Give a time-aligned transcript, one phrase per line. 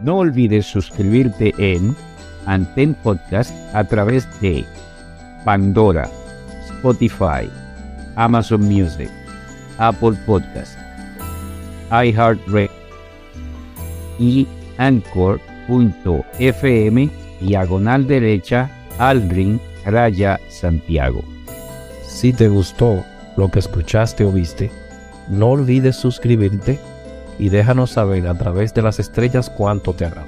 [0.00, 1.96] No olvides suscribirte en
[2.46, 4.64] Anten Podcast a través de
[5.44, 6.08] Pandora,
[6.76, 7.48] Spotify,
[8.16, 9.10] Amazon Music,
[9.78, 10.78] Apple Podcast,
[11.90, 12.70] iHeartRadio
[14.18, 14.46] y
[14.78, 15.40] Anchor.fm
[17.40, 21.22] diagonal derecha Aldrin Raya Santiago.
[22.06, 23.04] Si te gustó
[23.36, 24.70] lo que escuchaste o viste,
[25.28, 26.78] no olvides suscribirte
[27.38, 30.26] y déjanos saber a través de las estrellas cuánto te agradó.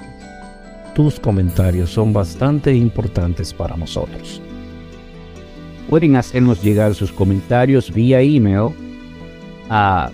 [0.93, 4.41] Tus comentarios son bastante importantes para nosotros.
[5.89, 8.69] Pueden hacernos llegar sus comentarios vía email
[9.69, 10.11] a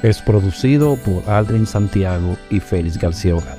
[0.04, 3.58] Es producido por Aldrin Santiago y Félix García Hogar.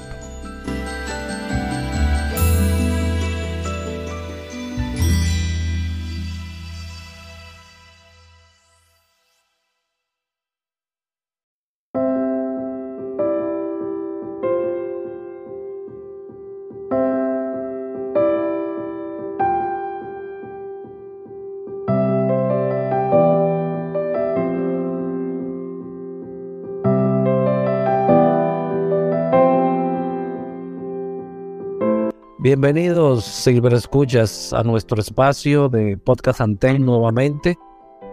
[32.65, 37.59] Bienvenidos, Silver Escuchas, a nuestro espacio de Podcast Anten nuevamente.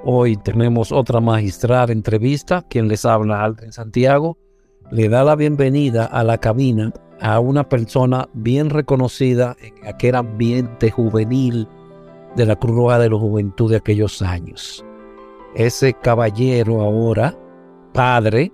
[0.03, 2.61] Hoy tenemos otra magistral entrevista.
[2.69, 4.37] Quien les habla, Aldrin Santiago,
[4.91, 6.91] le da la bienvenida a la cabina
[7.21, 11.65] a una persona bien reconocida en aquel ambiente juvenil
[12.35, 14.83] de la Cruz Roja de la Juventud de aquellos años.
[15.55, 17.39] Ese caballero ahora,
[17.93, 18.51] padre,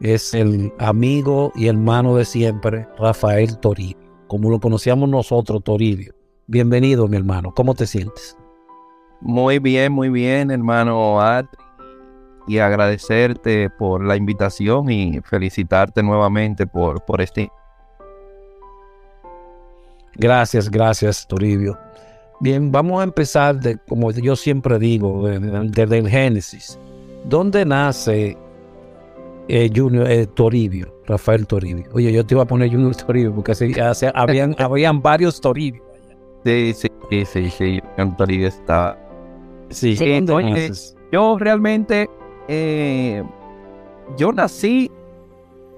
[0.00, 6.14] es el amigo y hermano de siempre, Rafael Toribio como lo conocíamos nosotros, Toribio.
[6.46, 7.52] Bienvenido, mi hermano.
[7.54, 8.36] ¿Cómo te sientes?
[9.20, 11.48] Muy bien, muy bien, hermano Adri.
[12.46, 17.50] Y agradecerte por la invitación y felicitarte nuevamente por, por este.
[20.14, 21.78] Gracias, gracias, Toribio.
[22.40, 26.78] Bien, vamos a empezar, de, como yo siempre digo, desde el Génesis.
[27.24, 28.38] ¿Dónde nace
[29.48, 30.94] eh, Junior eh, Toribio?
[31.06, 31.86] Rafael Toribio.
[31.92, 33.52] Oye, yo te iba a poner Junior Toribio porque
[34.14, 35.82] habían, habían varios Toribio.
[36.44, 37.80] Sí, sí, sí, sí,
[38.16, 38.98] Toribio está.
[39.70, 42.08] Sí, entonces, yo realmente,
[42.48, 43.22] eh,
[44.16, 44.90] yo nací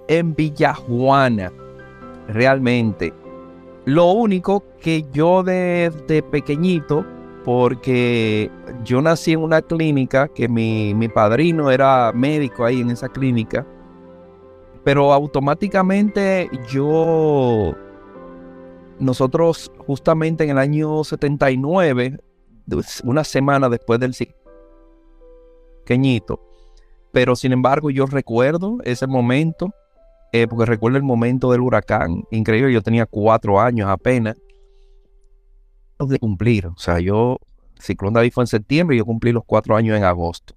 [0.09, 1.53] en Villajuana,
[2.28, 3.12] realmente.
[3.86, 7.04] Lo único que yo desde pequeñito,
[7.45, 8.51] porque
[8.84, 13.67] yo nací en una clínica que mi, mi padrino era médico ahí en esa clínica
[14.84, 17.75] pero automáticamente yo,
[18.99, 22.19] nosotros justamente en el año 79,
[23.05, 24.15] una semana después del
[25.84, 26.41] pequeñito,
[27.12, 29.71] pero sin embargo yo recuerdo ese momento,
[30.33, 34.37] eh, porque recuerdo el momento del huracán, increíble, yo tenía cuatro años apenas
[36.09, 37.38] de cumplir, o sea, yo,
[37.78, 40.55] Ciclón David fue en septiembre y yo cumplí los cuatro años en agosto.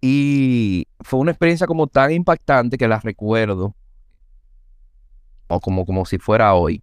[0.00, 3.74] Y fue una experiencia como tan impactante que la recuerdo,
[5.48, 6.82] o como, como si fuera hoy.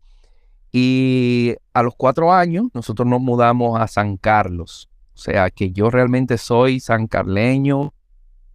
[0.72, 4.89] Y a los cuatro años nosotros nos mudamos a San Carlos.
[5.16, 7.94] O sea que yo realmente soy sancarleño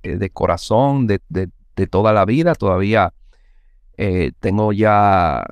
[0.02, 1.20] eh, de corazón, de,
[1.90, 2.54] toda la vida.
[2.54, 3.12] Todavía
[3.96, 5.44] eh, tengo ya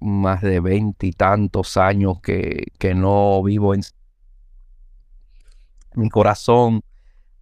[0.00, 3.82] más de veintitantos años que, que, no vivo en
[5.94, 6.82] mi corazón.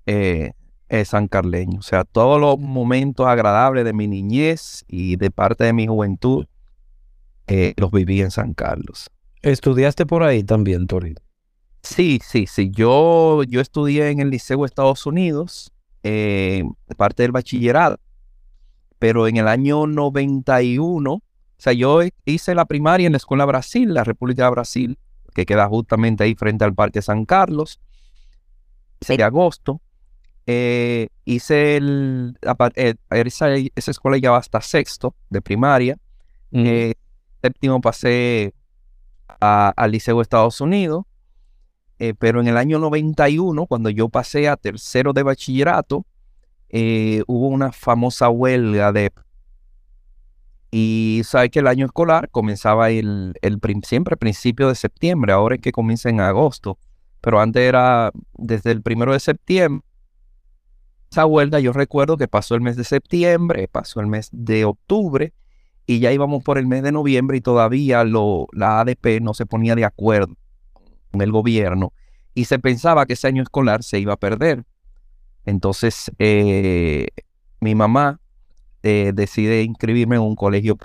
[0.07, 0.53] Eh,
[1.05, 1.81] San Carleño.
[1.81, 6.47] O sea, todos los momentos agradables de mi niñez y de parte de mi juventud
[7.49, 9.11] eh, los viví en San Carlos.
[9.43, 11.21] ¿Estudiaste por ahí también, Torino?
[11.83, 12.71] Sí, sí, sí.
[12.71, 16.65] Yo, yo estudié en el Liceo de Estados Unidos, eh,
[16.97, 18.01] parte del bachillerato,
[18.99, 21.23] pero en el año 91, o
[21.65, 24.99] sea, yo hice la primaria en la Escuela Brasil, la República de Brasil,
[25.35, 27.81] que queda justamente ahí frente al Parque San Carlos,
[29.07, 29.81] de agosto.
[30.47, 32.39] Eh, hice el,
[32.77, 35.97] eh, esa, esa, escuela ya va hasta sexto de primaria.
[36.53, 36.95] Eh,
[37.43, 38.55] séptimo pasé
[39.41, 41.05] al Liceo de Estados Unidos.
[41.99, 46.05] eh, pero en el año 91, cuando yo pasé a tercero de bachillerato,
[46.71, 49.13] hubo una famosa huelga de...
[50.77, 55.61] Y sabes que el año escolar comenzaba el, el siempre principio de septiembre, ahora es
[55.61, 56.79] que comienza en agosto,
[57.21, 59.87] pero antes era desde el primero de septiembre.
[61.13, 65.33] Esa huelga yo recuerdo que pasó el mes de septiembre, pasó el mes de octubre
[65.87, 69.47] y ya íbamos por el mes de noviembre y todavía lo, la ADP no se
[69.47, 70.35] ponía de acuerdo
[71.13, 71.93] con el gobierno
[72.35, 74.65] y se pensaba que ese año escolar se iba a perder.
[75.45, 77.07] Entonces, eh,
[77.61, 78.19] mi mamá
[78.85, 80.77] eh, decide inscribirme en un colegio.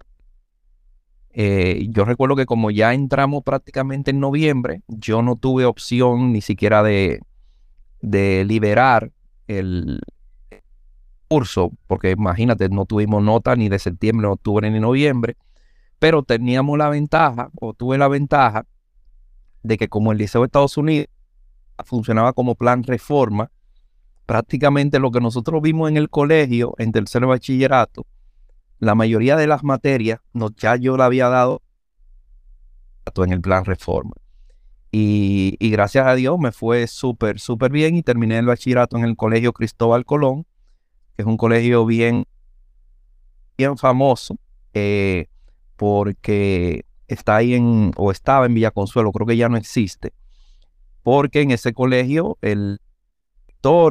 [1.31, 6.39] Eh, yo recuerdo que como ya entramos prácticamente en noviembre, yo no tuve opción ni
[6.39, 7.19] siquiera de,
[8.01, 9.11] de liberar
[9.47, 9.99] el
[11.27, 15.35] curso, porque imagínate, no tuvimos nota ni de septiembre, octubre ni noviembre,
[15.99, 18.65] pero teníamos la ventaja, o tuve la ventaja,
[19.61, 21.09] de que como el Liceo de Estados Unidos
[21.83, 23.51] funcionaba como plan reforma,
[24.29, 28.05] prácticamente lo que nosotros vimos en el colegio, en tercer bachillerato,
[28.77, 31.63] la mayoría de las materias no, ya yo la había dado
[33.15, 34.13] en el plan reforma.
[34.91, 39.15] Y, gracias a Dios me fue súper, súper bien y terminé el bachillerato en el
[39.15, 40.45] colegio Cristóbal Colón,
[41.15, 42.27] que es un colegio bien,
[43.57, 44.37] bien famoso,
[44.75, 45.25] eh,
[45.75, 50.13] porque está ahí en, o estaba en Villa Consuelo, creo que ya no existe,
[51.01, 52.79] porque en ese colegio el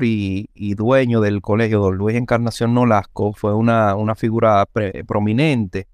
[0.03, 4.67] y, dueño del colegio, don Luis Encarnación Nolasco, fue una, una figura
[5.07, 5.89] prominente.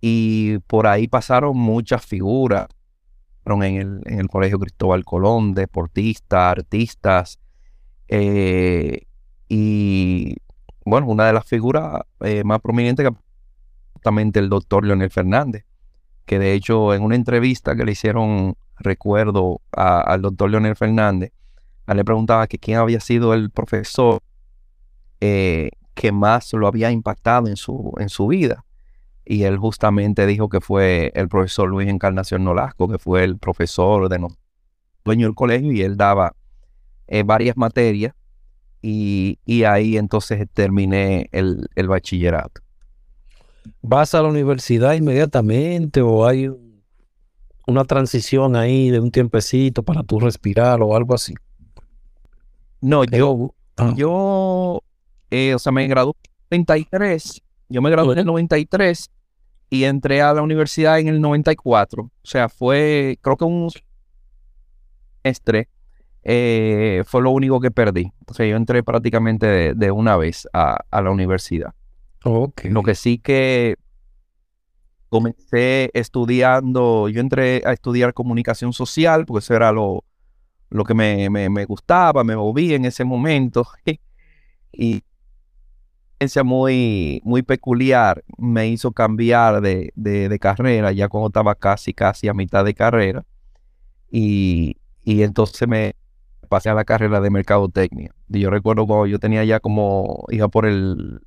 [0.00, 2.68] Y por ahí pasaron muchas figuras
[3.44, 7.38] en el, en el colegio Cristóbal Colón, deportistas, artistas,
[8.08, 9.02] eh,
[9.48, 10.36] y
[10.84, 13.14] bueno, una de las figuras eh, más prominentes que
[13.94, 15.64] justamente el doctor Leonel Fernández,
[16.24, 21.32] que de hecho en una entrevista que le hicieron, recuerdo, al doctor Leonel Fernández,
[21.94, 24.20] le preguntaba que quién había sido el profesor
[25.20, 28.64] eh, que más lo había impactado en su, en su vida.
[29.24, 34.08] Y él justamente dijo que fue el profesor Luis Encarnación Nolasco, que fue el profesor
[34.08, 34.26] de
[35.04, 36.34] dueño del colegio, y él daba
[37.08, 38.14] eh, varias materias.
[38.80, 42.60] Y, ahí entonces terminé el, el bachillerato.
[43.82, 46.48] ¿Vas a la universidad inmediatamente o hay
[47.66, 51.34] una transición ahí de un tiempecito para tú respirar o algo así?
[52.80, 53.54] No, yo,
[53.94, 54.82] yo
[55.30, 56.14] eh, o sea, me gradué
[56.50, 59.10] en 93, yo me gradué en el 93
[59.70, 62.02] y entré a la universidad en el 94.
[62.02, 63.70] O sea, fue, creo que un
[65.22, 65.68] semestre
[66.22, 68.10] eh, fue lo único que perdí.
[68.26, 71.74] O sea, yo entré prácticamente de, una vez a, la universidad.
[72.24, 72.70] Okay.
[72.70, 73.76] Lo que sí que
[75.08, 80.04] comencé estudiando, yo entré a estudiar comunicación social, porque eso era lo,
[80.70, 83.66] lo que me, me, gustaba, me moví en ese momento.
[84.72, 85.02] y
[86.20, 92.28] experiencia muy, muy peculiar me hizo cambiar de, de, carrera, ya cuando estaba casi, casi
[92.28, 93.24] a mitad de carrera.
[94.10, 95.94] Y, y entonces me
[96.48, 98.14] pasé a la carrera de mercadotecnia.
[98.28, 101.20] Y yo recuerdo cuando yo tenía ya como, iba por el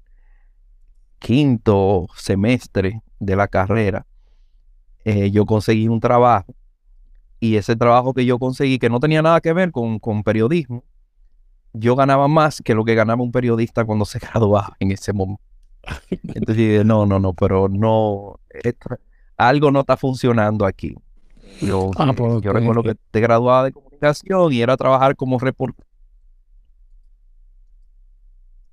[1.20, 4.06] quinto semestre de la carrera,
[5.06, 6.54] eh, yo conseguí un trabajo
[7.42, 10.84] y ese trabajo que yo conseguí, que no tenía nada que ver con, periodismo,
[11.74, 15.42] yo ganaba más que lo que ganaba un periodista cuando se graduaba en ese momento.
[16.36, 18.40] Entonces no, no, no, pero no,
[19.36, 20.96] algo no está funcionando aquí.
[21.62, 25.88] Yo, ah, pues, yo recuerdo que te graduaba de comunicación y era trabajar como reportero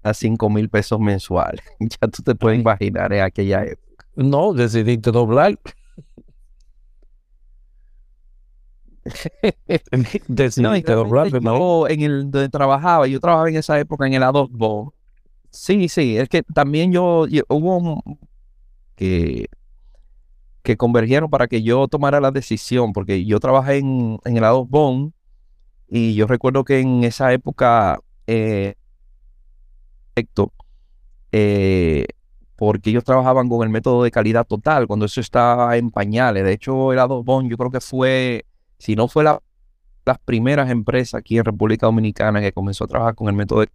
[0.02, 1.64] a 5 mil pesos mensuales.
[1.81, 4.07] Ya tú te puedes imaginar en aquella época.
[4.14, 5.59] No, decidiste doblar.
[11.43, 14.91] no, en el donde trabajaba, yo trabajaba en esa época en el Adobe.
[15.50, 18.03] Sí, sí, es que también yo, hubo
[18.97, 19.49] que,
[20.62, 25.12] que convergieron para que yo tomara la decisión, porque yo trabajé en, en el Adobe
[25.88, 28.75] y yo recuerdo que en esa época, eh,
[31.33, 32.07] eh,
[32.57, 36.45] porque ellos trabajaban con el método de calidad total, cuando eso estaba en pañales.
[36.45, 38.45] De hecho, el Adobe yo creo que fue
[38.78, 39.40] si no fue la,
[40.04, 43.68] las primeras empresas aquí en República Dominicana que comenzó a trabajar con el método de...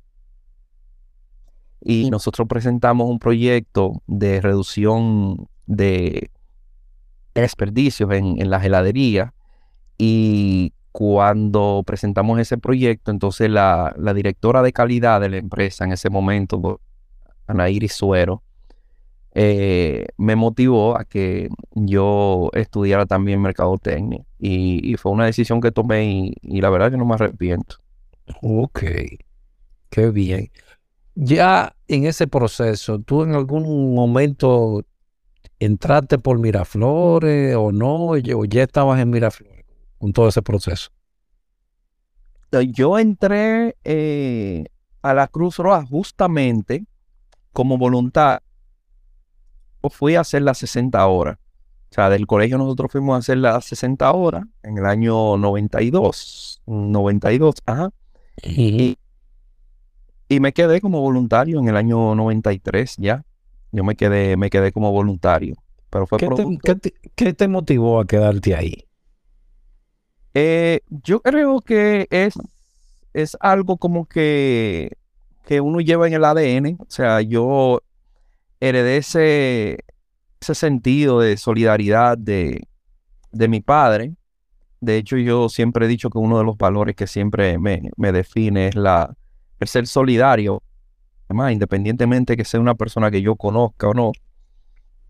[1.82, 6.32] Y nosotros presentamos un proyecto de reducción de
[7.36, 9.32] desperdicios en, en las heladerías
[9.98, 15.92] y cuando presentamos ese proyecto, entonces la, la, directora de calidad de la empresa en
[15.92, 16.80] ese momento,
[17.48, 18.44] Ana Iris Suero,
[19.34, 24.24] eh, me motivó a que yo estudiara también mercadotecnia.
[24.40, 27.78] Y, y fue una decisión que tomé y, y la verdad que no me arrepiento.
[28.42, 28.84] Ok,
[29.90, 30.52] qué bien.
[31.16, 34.84] Ya en ese proceso, ¿tú en algún momento
[35.60, 38.08] entraste por Miraflores o no?
[38.08, 39.66] O ya estabas en Miraflores
[39.98, 40.90] con todo ese proceso.
[42.72, 44.66] Yo entré eh,
[45.02, 46.86] a la Cruz Roja justamente
[47.52, 48.46] como voluntario.
[49.90, 51.38] Fui a hacer las 60 horas.
[51.92, 56.62] O sea, del colegio nosotros fuimos a hacer las 60 horas en el año 92.
[56.66, 57.92] 92, ajá.
[58.42, 58.98] Y,
[60.28, 63.24] y me quedé como voluntario en el año 93 ya.
[63.72, 65.56] Yo me quedé, me quedé como voluntario.
[65.90, 68.86] Pero fue ¿Qué, te, producto- qué te- qué te motivó a quedarte ahí?
[70.34, 72.34] Eh, yo creo que es,
[73.14, 74.94] es algo como que,
[75.46, 76.78] que uno lleva en el ADN.
[76.80, 77.82] O sea, yo
[78.68, 79.78] heredé ese,
[80.42, 82.68] sentido de solidaridad de,
[83.32, 84.16] de mi padre.
[84.82, 88.12] De hecho, yo siempre he dicho que uno de los valores que siempre me, me
[88.12, 89.16] define es la,
[89.60, 90.62] el ser solidario.
[91.28, 94.12] Además, independientemente que sea una persona que yo conozca o no.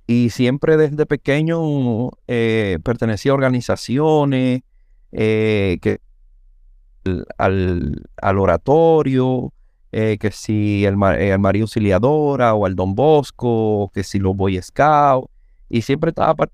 [0.06, 4.62] Y siempre desde pequeño eh, pertenecía a organizaciones
[5.12, 6.00] eh, que
[7.38, 9.54] al- al oratorio,
[9.94, 14.36] eh, que si el, eh, al María Auxiliadora o al Don Bosco, que si los
[14.36, 15.30] Boy Scouts,
[15.70, 16.50] y siempre estaba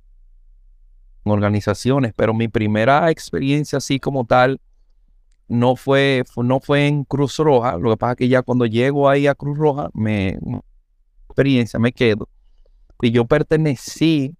[1.26, 4.60] en organizaciones, pero mi primera experiencia así como tal
[5.48, 8.66] no fue, fu- no fue en Cruz Roja, lo que pasa es que ya cuando
[8.66, 10.38] llego ahí a Cruz Roja, me
[11.28, 12.28] experiencia me quedo,
[13.02, 14.36] y yo pertenecí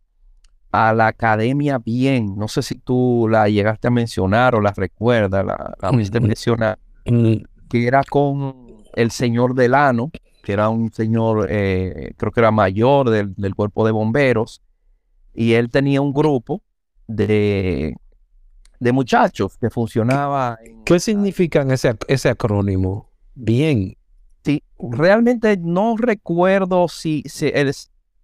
[0.72, 2.36] a la academia bien.
[2.38, 5.92] No sé si tú la llegaste a mencionar o la recuerdas, la, la
[6.22, 6.78] mencionar,
[7.70, 10.12] que era con el señor Delano,
[10.44, 14.62] que era un señor, eh, creo que era mayor del, del cuerpo de bomberos,
[15.34, 16.62] y él tenía un grupo
[17.08, 17.96] de,
[18.80, 20.84] de muchachos que funcionaba en...
[20.84, 23.10] ¿Qué significan ese, ese acrónimo?
[23.36, 23.96] Bien.
[24.44, 27.72] Sí, realmente no recuerdo si, si él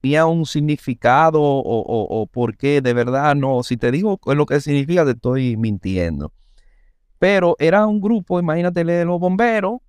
[0.02, 3.64] tenía un significado o, o, o por qué, de verdad no.
[3.64, 6.32] Si te digo lo que significa, te estoy mintiendo.
[7.20, 9.80] Pero era un grupo, imagínate, de los bomberos,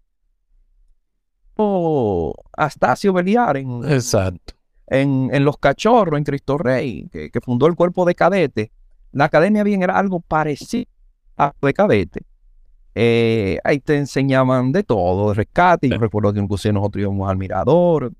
[2.56, 4.54] Astacio Beliar en, Exacto.
[4.86, 8.70] en, en Los Cachorros, en Cristo Rey, que, que fundó el cuerpo de cadete.
[9.12, 10.86] La academia bien era algo parecido
[11.36, 12.20] a de cadete.
[12.94, 15.88] Eh, ahí te enseñaban de todo, de rescate.
[15.88, 18.12] Yo recuerdo que inclusive nosotros íbamos al mirador.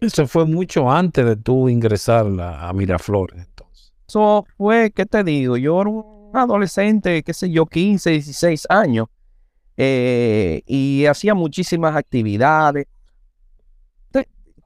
[0.00, 3.38] Eso fue mucho antes de tú ingresar la- a Miraflores.
[3.46, 3.92] Entonces.
[4.08, 5.56] Eso fue, ¿qué te digo?
[5.56, 9.06] Yo era un adolescente, qué sé yo, 15, 16 años.
[9.76, 12.86] Eh, y hacía muchísimas actividades.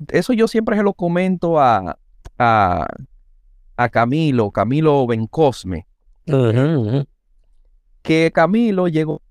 [0.08, 1.98] Eso yo siempre se lo comento a,
[2.38, 2.86] a,
[3.76, 5.86] a Camilo, Camilo Bencosme.
[6.28, 7.06] Ujú.
[8.02, 9.22] que Camilo llegó.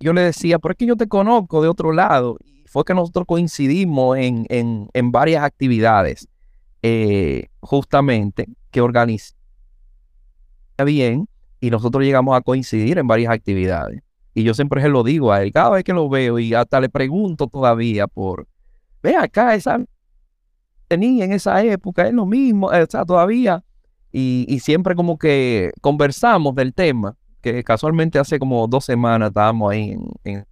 [0.00, 2.36] Yo le decía, pero es que yo te conozco de otro lado.
[2.44, 6.26] Y fue que nosotros coincidimos en, en, en varias actividades,
[6.82, 9.34] eh, justamente, que organizé
[10.84, 11.28] bien
[11.60, 14.02] y nosotros llegamos a coincidir en varias actividades.
[14.34, 16.80] Y yo siempre se lo digo a él, cada vez que lo veo y hasta
[16.80, 18.46] le pregunto todavía por,
[19.02, 19.80] ve acá, esa
[20.88, 23.64] tenía en esa época, es lo mismo, eh, o sea, todavía.
[24.12, 29.72] Y, y siempre como que conversamos del tema que casualmente hace como dos semanas estábamos
[29.72, 30.46] ahí en, en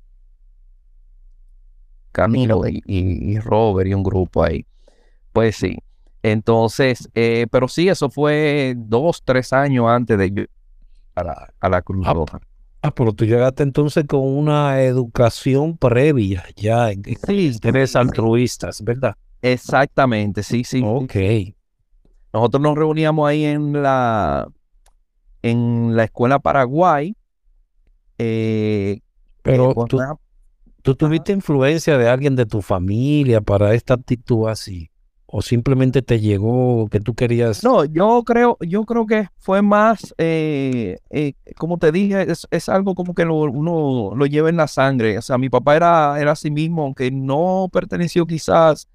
[2.13, 4.67] Camilo y, y- y Robert y un grupo ahí.
[5.33, 5.77] Pues sí.
[6.23, 10.43] Entonces, eh, pero sí, eso fue dos, tres años antes de yo
[11.15, 12.41] a la, a la Cruz Ah, Roja.
[12.83, 19.15] Ah, pero tú llegaste entonces con una educación previa ya en Sí, intereses altruistas, ¿verdad?
[19.41, 20.81] exactamente, sí, sí.
[20.81, 20.85] sí.
[20.85, 21.55] Ok.
[22.33, 24.49] Nosotros nos reuníamos ahí en la,
[25.43, 27.15] en la escuela Paraguay.
[28.19, 29.01] eh,
[29.43, 30.15] Pero tú, una-
[30.83, 34.91] ¿tú tuviste influencia de alguien de tu familia para esta actitud así?
[35.35, 37.65] ¿O simplemente te llegó que tú querías?
[37.65, 42.69] No, yo creo, yo creo que fue más, eh, eh, como te dije, es, es
[42.69, 45.17] algo como que lo- uno lo lleva en la sangre.
[45.17, 48.89] O sea, mi papá era, era así mismo, aunque no perteneció quizás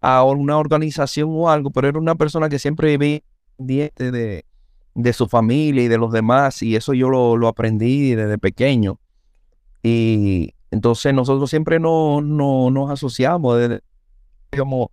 [0.00, 4.44] a una organización o algo, pero era una persona que siempre vivía de,
[4.94, 8.98] de su familia y de los demás, y eso yo lo, lo aprendí desde pequeño.
[9.82, 13.58] Y entonces nosotros siempre no, no- nos asociamos,
[14.56, 14.90] como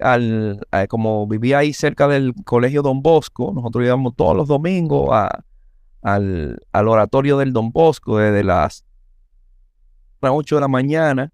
[0.00, 5.08] al, a- como vivía ahí cerca del colegio Don Bosco, nosotros íbamos todos los domingos
[5.12, 5.44] a-
[6.02, 8.84] al, al oratorio del Don Bosco desde las
[10.20, 11.32] 8 de la mañana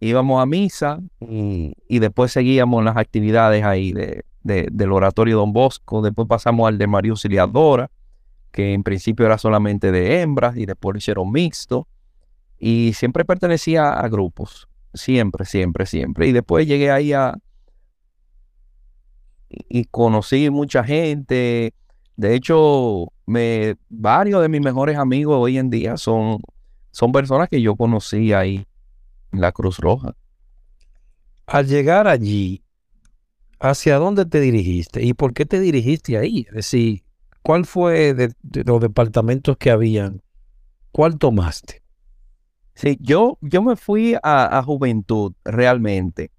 [0.00, 5.52] íbamos a misa y, y después seguíamos las actividades ahí de, de- del oratorio Don
[5.52, 6.02] Bosco.
[6.02, 7.90] Después pasamos al de María Auxiliadora,
[8.52, 11.88] que en principio era solamente de hembras y después lo hicieron mixto.
[12.58, 16.26] Y siempre pertenecía a grupos, siempre, siempre, siempre.
[16.26, 17.34] Y después llegué ahí a...
[19.68, 21.74] Y conocí mucha gente.
[22.16, 26.38] De hecho, me, varios de mis mejores amigos hoy en día son,
[26.90, 28.66] son personas que yo conocí ahí
[29.32, 30.14] en la Cruz Roja.
[31.46, 32.62] Al llegar allí,
[33.60, 35.02] ¿hacia dónde te dirigiste?
[35.02, 36.46] ¿Y por qué te dirigiste ahí?
[36.48, 37.04] Es decir,
[37.42, 40.22] ¿cuál fue de, de los departamentos que habían?
[40.90, 41.82] ¿Cuál tomaste?
[42.74, 46.30] Sí, yo, yo me fui a, a juventud realmente,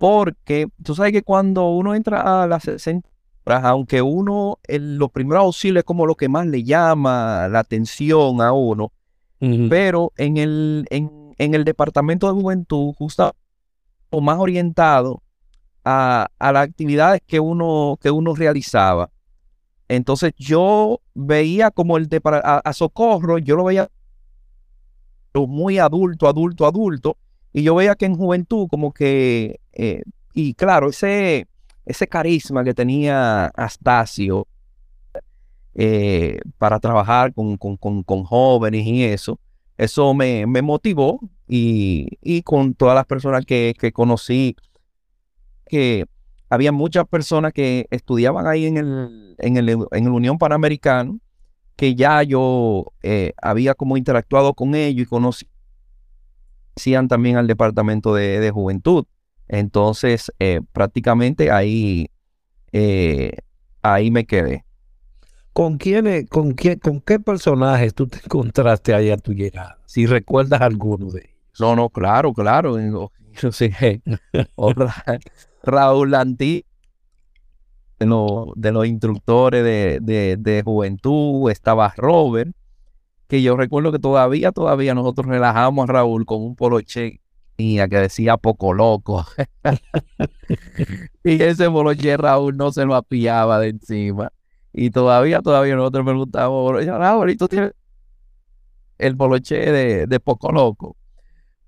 [0.00, 3.06] porque tú sabes que cuando uno entra a las 60,
[3.44, 7.58] horas, aunque uno, el, los primeros auxilios es como lo que más le llama la
[7.58, 8.92] atención a uno,
[9.68, 13.36] pero en el, en, en el departamento de juventud, justo
[14.08, 15.22] o más orientado
[15.84, 19.10] a, a las actividades que uno, que uno realizaba.
[19.86, 23.90] Entonces yo veía como el de a, a socorro, yo lo veía
[25.34, 27.18] muy adulto, adulto, adulto,
[27.52, 30.02] y yo veía que en juventud como que, eh,
[30.34, 31.48] y claro, ese,
[31.84, 34.46] ese carisma que tenía Astacio
[35.74, 39.38] eh, para trabajar con, con, con, con jóvenes y eso,
[39.76, 44.54] eso me, me motivó y, y, con todas las personas que, que, conocí,
[45.66, 46.06] que
[46.48, 51.18] había muchas personas que estudiaban ahí en el, en el, en el Unión Panamericano,
[51.76, 55.06] que ya yo eh, había como interactuado con ellos y
[56.74, 59.04] conocían también al departamento de, de juventud.
[59.48, 62.08] Entonces, eh, prácticamente ahí,
[62.72, 63.32] eh,
[63.82, 64.64] ahí me quedé.
[65.52, 69.78] ¿Con quién, con quién, con qué personajes tú te encontraste ahí a tu llegada?
[69.86, 71.60] Si recuerdas alguno de ellos.
[71.60, 72.76] No, no, claro, claro.
[73.42, 74.02] No sé,
[75.62, 76.64] Raúl Antí,
[78.00, 82.50] de, lo, de, los instructores de, de, de, juventud, estaba Robert,
[83.30, 87.20] que yo recuerdo que todavía, todavía nosotros relajamos a Raúl con un poloche
[87.56, 89.24] que decía poco loco.
[91.24, 94.32] y ese poloche Raúl no se lo apiaba de encima.
[94.72, 97.72] Y todavía, todavía nosotros preguntamos, Raúl, ¿y tú tienes
[98.98, 100.96] el poloche de, de poco loco?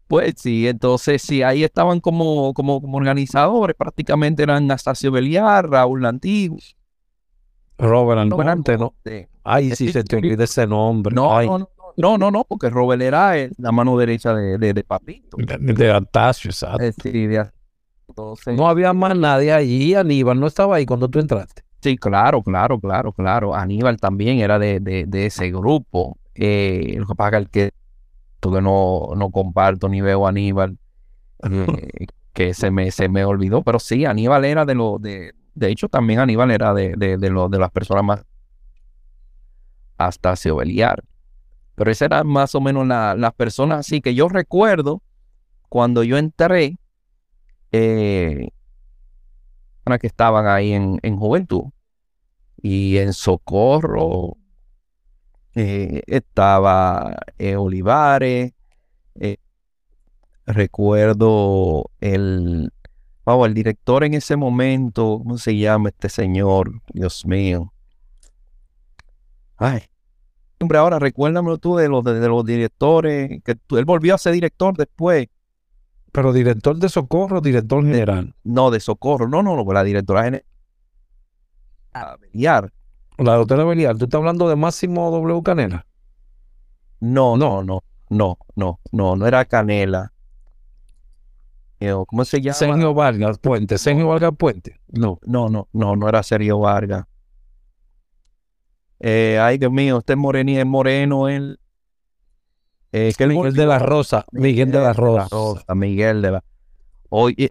[0.09, 6.05] Pues sí, entonces sí, ahí estaban como, como, como organizadores, prácticamente eran Anastasio Beliar, Raúl
[6.07, 6.59] Antiguo.
[7.78, 8.94] Robert Almonte, ¿no?
[9.44, 11.14] Ay, sí, se te olvida ese nombre.
[11.14, 11.46] No, Ay.
[11.46, 14.85] no, no, no, no, no, porque Robert era el, la mano derecha de, de, de
[14.85, 15.37] Papito.
[15.37, 16.82] De, de exacto.
[16.82, 17.50] Eh, sí, de,
[18.08, 21.62] entonces, no había más nadie allí, Aníbal no estaba ahí cuando tú entraste.
[21.80, 23.54] Sí, claro, claro, claro, claro.
[23.54, 26.18] Aníbal también era de, de, de ese grupo.
[26.35, 27.72] Eh, lo que pasa es que
[28.40, 30.76] que no, no comparto ni veo a Aníbal,
[31.48, 35.70] eh, que se me, se me olvidó, pero sí, Aníbal era de los, de, de
[35.70, 38.24] hecho también Aníbal era de, de, de, lo, de las personas más
[39.98, 41.04] hasta Beliar.
[41.74, 45.02] Pero esas eran más o menos la, las personas así que yo recuerdo
[45.68, 46.76] cuando yo entré,
[47.70, 48.48] eh,
[50.00, 51.64] que estaban ahí en, en juventud
[52.60, 54.36] y en socorro
[55.54, 58.52] eh, estaba eh, Olivares,
[60.46, 62.72] recuerdo el,
[63.24, 66.80] wow, el director en ese momento, ¿cómo se llama este señor?
[66.92, 67.72] Dios mío.
[69.56, 69.82] Ay,
[70.61, 74.18] hombre, ahora recuérdamelo tú de los, de, de los directores, que tú, él volvió a
[74.18, 75.28] ser director después.
[76.12, 78.35] Pero director de socorro, director general.
[78.44, 80.44] No, de socorro, no, no, no, la directora general.
[82.20, 82.72] Beliar.
[83.18, 85.42] La doctora Belial, ¿tú estás hablando de Máximo W.
[85.42, 85.87] Canela?
[87.00, 90.12] No, no, no, no, no, no, no era Canela.
[92.07, 92.55] ¿Cómo se llama?
[92.55, 94.81] Sergio Vargas Puente, Sergio Vargas Puente.
[94.88, 97.05] No, no, no, no, no era Sergio Vargas.
[99.01, 101.59] Eh, ay, Dios mío, este morení es moreno, él.
[102.92, 105.29] Eh, que Miguel de la Rosa, Miguel de la Rosa.
[105.31, 106.45] Rosa Miguel de la
[107.09, 107.51] Hoy,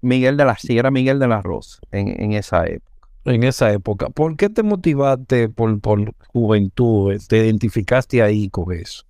[0.00, 2.88] Miguel de la, sí, era Miguel de la Rosa en, en esa época
[3.24, 4.08] en esa época.
[4.10, 7.20] ¿Por qué te motivaste por, por juventud?
[7.28, 9.04] ¿Te identificaste ahí con eso?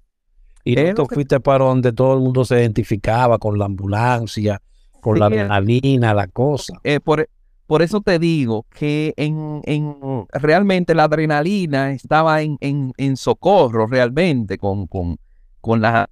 [0.69, 4.61] Y no te fuiste para donde todo el mundo se identificaba con la ambulancia,
[5.01, 6.75] con sí, la adrenalina, la cosa.
[6.85, 7.27] Eh, por,
[7.67, 13.87] por, eso te digo que en, en realmente la adrenalina estaba en, en, en socorro
[13.87, 15.17] realmente con, con,
[15.63, 16.11] con la...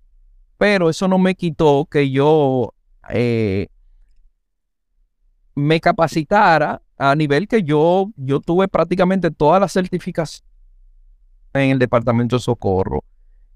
[0.57, 2.73] Pero eso no me quitó que yo
[3.11, 3.69] eh,
[5.55, 10.49] me capacitara a nivel que yo, yo tuve prácticamente todas las certificaciones
[11.53, 13.05] en el departamento de socorro.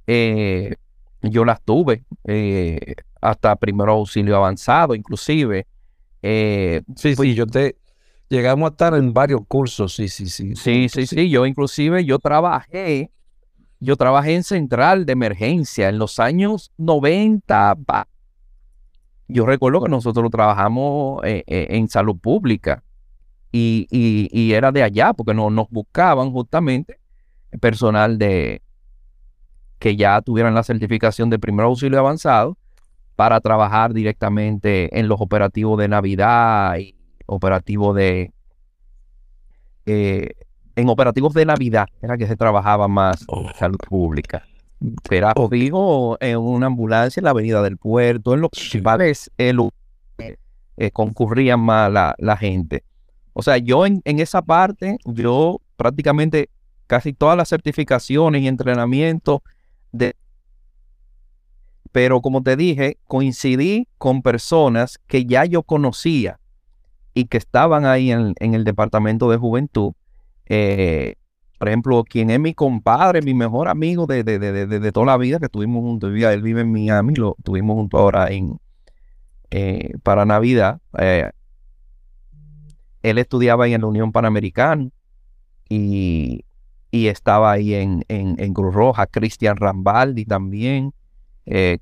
[0.06, 0.74] Eh,
[1.22, 2.04] yo las tuve.
[2.24, 5.66] Eh, hasta primero auxilio avanzado, inclusive.
[6.22, 7.76] Eh, sí, sí, yo te...
[8.28, 10.54] Llegamos a estar en varios cursos, sí, sí, sí.
[10.54, 13.10] Sí, sí, sí, yo inclusive, yo trabajé,
[13.80, 17.76] yo trabajé en central de emergencia en los años 90.
[19.26, 22.84] Yo recuerdo que nosotros trabajamos eh, eh, en salud pública
[23.50, 27.00] y, y, era de allá porque no, nos buscaban justamente
[27.60, 28.62] personal de
[29.80, 32.56] que ya tuvieran la certificación de primer auxilio avanzado
[33.16, 36.94] para trabajar directamente en los operativos de Navidad y
[37.26, 38.32] operativos de...
[39.86, 40.28] Eh,
[40.76, 43.50] en operativos de Navidad era que se trabajaba más oh.
[43.58, 44.44] salud pública.
[45.10, 49.54] Era fijo en una ambulancia en la avenida del puerto, en los principales eh,
[50.76, 52.84] eh, concurrían más la, gente.
[53.32, 56.50] O sea, yo en, en, esa parte, yo prácticamente
[56.86, 59.40] casi todas las certificaciones y entrenamientos
[59.92, 60.14] de
[61.92, 66.38] pero como te dije, coincidí con personas que ya yo conocía
[67.14, 69.92] y que estaban ahí en, el departamento de juventud.
[70.46, 71.16] Eh,
[71.58, 75.46] por ejemplo, quien es mi compadre, mi mejor amigo de, de, toda la vida, que
[75.46, 78.58] estuvimos juntos, él vive en Miami, lo tuvimos juntos ahora en,
[79.50, 80.80] eh, para Navidad.
[80.98, 81.30] Eh,
[83.02, 84.88] él estudiaba ahí en la Unión Panamericana
[85.68, 86.44] y,
[86.92, 90.92] estaba ahí en, en, Cruz Roja, Cristian Rambaldi también
[91.46, 91.78] eh,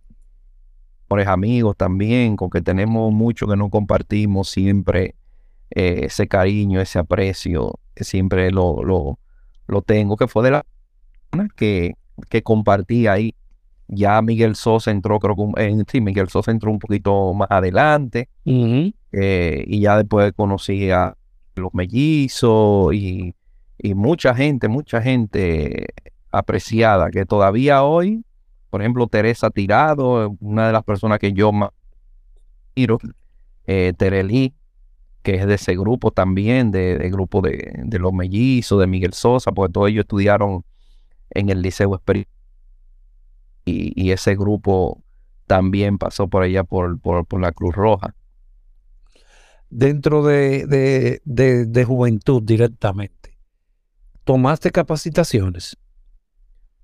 [1.27, 5.15] amigos también, con que tenemos mucho que no compartimos siempre,
[5.71, 9.19] eh, ese cariño, ese aprecio, siempre lo, lo,
[9.67, 10.67] lo, tengo, que fue de la
[11.57, 11.95] que,
[12.29, 13.35] que compartí ahí.
[13.91, 18.29] Ya Miguel Sosa entró, creo que en, sí, Miguel Sosa entró un poquito más adelante.
[18.45, 21.17] Eh, y ya después conocí a
[21.57, 23.35] los mellizos y,
[23.79, 25.87] y mucha gente, mucha gente
[26.31, 28.25] apreciada que todavía hoy
[28.71, 31.71] por ejemplo, Teresa Tirado, una de las personas que yo más
[32.75, 32.99] quiero,
[33.67, 34.55] eh, Terelí,
[35.23, 39.53] que es de ese grupo también, del de grupo de, los mellizos, de Miguel Sosa,
[39.53, 40.65] porque todos ellos estudiaron
[41.31, 42.35] en el Liceo Experimental.
[43.65, 45.03] Y, ese grupo
[45.47, 48.15] también pasó por allá por, por, la Cruz Roja.
[49.69, 53.28] Dentro de, de juventud directamente,
[54.29, 55.77] ¿tomaste capacitaciones?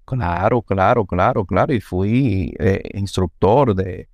[0.06, 1.74] Claro, claro, claro, claro.
[1.74, 4.08] Y fui eh, instructor de,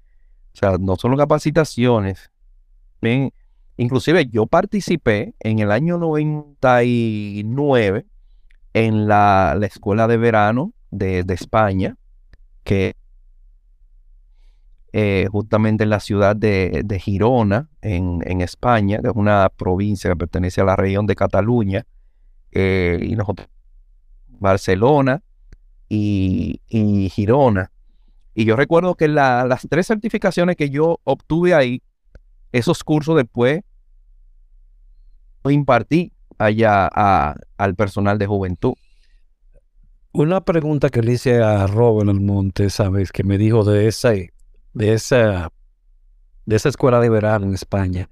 [0.52, 2.32] o sea, no solo capacitaciones.
[3.00, 3.32] Bien,
[3.76, 8.06] inclusive yo participé en el año 99
[8.74, 11.96] en la, escuela de verano de, España,
[12.64, 12.96] que
[14.92, 20.62] eh, justamente en la ciudad de, Girona, en, España, que es una provincia que pertenece
[20.62, 21.86] a la región de Cataluña,
[22.52, 23.48] eh, y nosotros,
[24.28, 25.22] Barcelona,
[25.88, 26.60] y,
[27.12, 27.70] Girona.
[28.34, 31.82] Y yo recuerdo que las tres certificaciones que yo obtuve ahí,
[32.52, 33.62] esos cursos después
[35.42, 38.74] los impartí allá al personal de juventud.
[40.12, 44.92] Una pregunta que le hice a Robert Almonte, sabes, que me dijo de esa, de
[44.92, 45.52] esa,
[46.46, 48.08] de esa escuela de verano en España.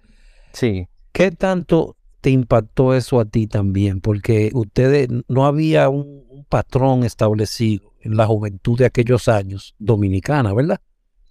[0.53, 0.88] Sí.
[1.12, 1.96] ¿Qué tanto
[2.28, 4.02] te impactó eso a ti también?
[4.02, 10.80] Porque ustedes no había un, patrón establecido en la juventud de aquellos años dominicana, ¿verdad?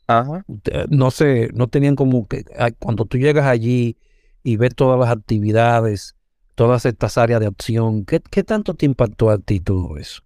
[0.05, 0.43] Ajá.
[0.89, 2.45] No sé, no tenían como que
[2.77, 3.97] cuando tú llegas allí
[4.43, 6.15] y ves todas las actividades,
[6.53, 10.21] todas estas áreas de acción, ¿qué, tanto te impactó a ti todo eso?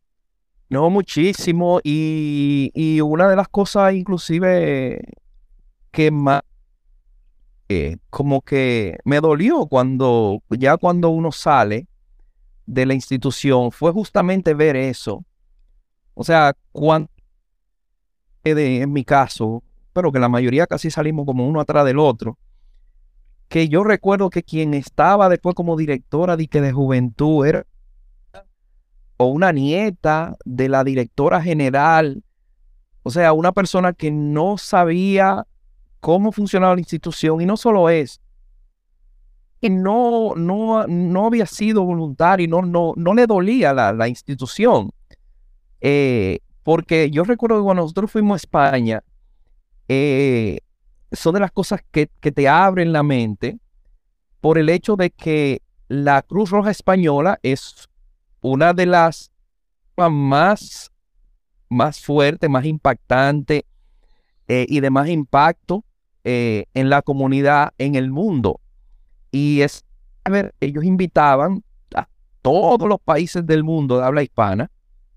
[0.70, 1.80] No, muchísimo.
[1.84, 5.02] Y, y una de las cosas inclusive
[5.92, 6.42] que más
[7.72, 11.88] eh, como que me dolió cuando ya cuando uno sale
[12.66, 15.24] de la institución fue justamente ver eso.
[16.14, 17.10] O sea, cuando,
[18.44, 22.38] en mi caso, pero que la mayoría casi salimos como uno atrás del otro,
[23.48, 27.66] que yo recuerdo que quien estaba después como directora de, de juventud era
[29.18, 32.24] o una nieta de la directora general,
[33.04, 35.46] o sea, una persona que no sabía
[36.02, 38.20] cómo funcionaba la institución y no solo es,
[39.62, 44.92] que no, no, no había sido voluntario, no, no, no le dolía la, la institución.
[45.80, 49.04] Eh, porque yo recuerdo que cuando nosotros fuimos a España,
[49.88, 50.60] eh,
[51.12, 53.60] son de las cosas que, que, te abren la mente
[54.40, 57.88] por el hecho de que la Cruz Roja Española es
[58.42, 59.32] una de las
[59.98, 60.92] más,
[61.70, 63.64] más fuertes, más impactantes
[64.48, 65.84] eh, y de más impacto
[66.24, 68.60] en la comunidad en el mundo.
[69.32, 69.86] Y es,
[70.24, 71.64] a ver, ellos invitaban
[71.96, 72.08] a
[72.42, 74.70] todos los países del mundo de habla hispana,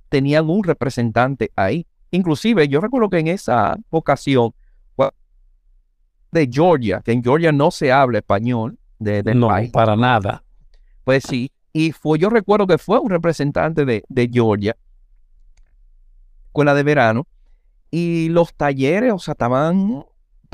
[0.09, 1.87] tenían un representante ahí.
[2.11, 4.55] Inclusive, yo recuerdo que en esa ocasión,
[6.35, 9.71] de Georgia, que en Georgia no se habla español de, del no, país.
[9.71, 10.43] para nada.
[11.05, 14.77] Pues sí, y fue, yo recuerdo que fue un representante de, de Georgia,
[16.47, 17.27] escuela de verano,
[17.91, 20.05] y los talleres, o sea, estaban,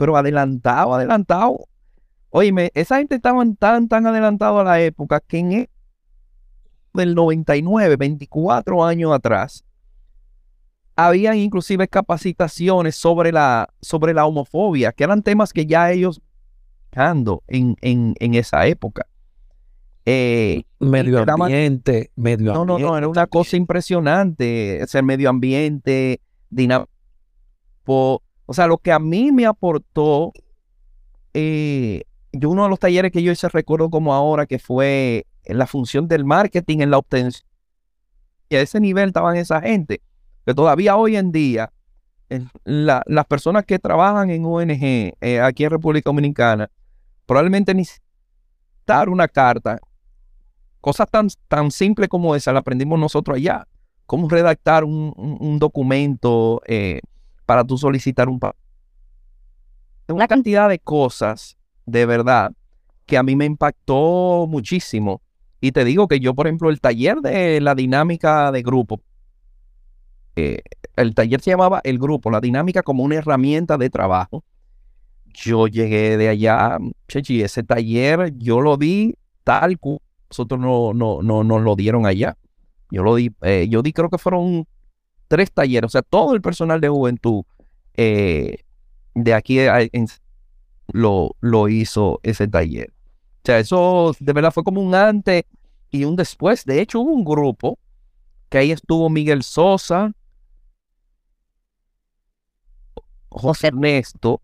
[0.01, 1.59] pero adelantados, adelantados.
[2.31, 5.69] Oye, esa gente estaban tan, tan adelantados a la época que en el
[6.95, 9.63] del 99, 24 años atrás,
[10.97, 16.23] habían inclusive capacitaciones sobre la, sobre la homofobia, que eran temas que ya ellos
[17.47, 19.07] en, en, en esa época.
[20.07, 24.83] Eh, medio ambiente, medio no, no, no, era una cosa impresionante.
[24.83, 26.89] Es el medio ambiente, dinámico.
[28.51, 30.33] O sea, lo que a mí me aportó,
[31.35, 35.69] eh, yo uno de los talleres que yo hice, recuerdo como ahora, que fue la
[35.69, 37.47] función del marketing, en la obtención.
[38.49, 40.01] Y a ese nivel estaban esa gente,
[40.45, 41.73] que todavía hoy en día,
[42.65, 44.83] las personas que trabajan en ONG
[45.21, 46.69] eh, aquí en República Dominicana,
[47.27, 47.85] probablemente ni
[48.85, 49.79] dar una carta
[50.81, 53.65] cosas tan, tan simples como esa la aprendimos nosotros allá.
[54.07, 57.01] Cómo redactar un, un- un documento eh,
[57.51, 58.61] para tú solicitar un papel.
[60.07, 62.53] Una cantidad de cosas, de verdad,
[63.07, 65.21] que a mí me impactó muchísimo.
[65.61, 69.01] Y te digo que yo, por ejemplo, el taller de la dinámica de grupo,
[70.37, 70.63] eh,
[70.95, 74.45] el taller se llamaba El Grupo, la dinámica como una herramienta de trabajo.
[75.35, 79.99] Yo llegué de allá, chechi, ese taller yo lo di tal cual
[80.31, 82.37] nosotros no, no, no nos lo dieron allá.
[82.93, 84.69] Yo lo di, eh, yo di, creo que fueron
[85.31, 87.45] tres talleres, o sea, todo el personal de juventud
[87.95, 88.65] eh,
[89.15, 89.59] de aquí
[90.93, 92.91] lo, lo hizo ese taller.
[92.91, 95.45] O sea, eso de verdad fue como un antes
[95.93, 96.65] y un después.
[96.65, 97.79] De hecho, hubo un grupo
[98.49, 100.11] que ahí estuvo Miguel Sosa,
[103.29, 104.43] José Ernesto,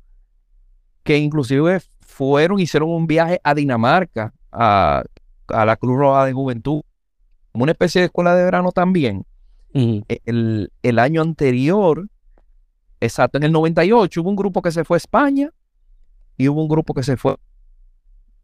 [1.03, 5.03] que inclusive fueron, hicieron un viaje a Dinamarca, a,
[5.49, 6.83] a la Cruz Roja de Juventud,
[7.51, 9.26] como una especie de escuela de verano también.
[9.77, 10.05] Ujú.
[10.09, 12.09] E- El, el año anterior,
[13.01, 15.51] exacto, en el 98, hubo un grupo que se fue a España
[16.37, 17.37] y hubo un grupo que se fue.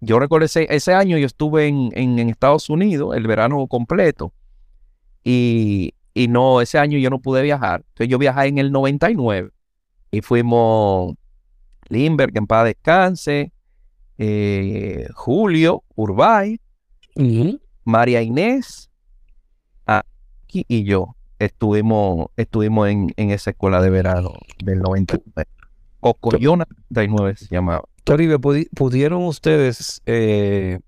[0.01, 4.33] Yo recuerdo ese, ese año yo estuve en, en- en Estados Unidos, el verano completo,
[5.25, 7.85] y, y no, ese año yo no pude viajar.
[7.89, 9.51] Entonces yo viajé en el 99
[10.11, 11.15] y fuimos
[11.89, 13.53] Limberg, en paz descanse,
[14.19, 16.59] eh, Julio, Urbay.
[17.85, 18.91] María Inés,
[19.87, 21.15] aquí y yo
[21.45, 24.33] estuvimos, estuvimos en, en esa escuela de verano
[24.65, 25.49] del 99.
[26.01, 27.85] Cocoyona 99 se llamaba.
[28.05, 30.81] Toribe, pudi- ¿pudieron ustedes eh,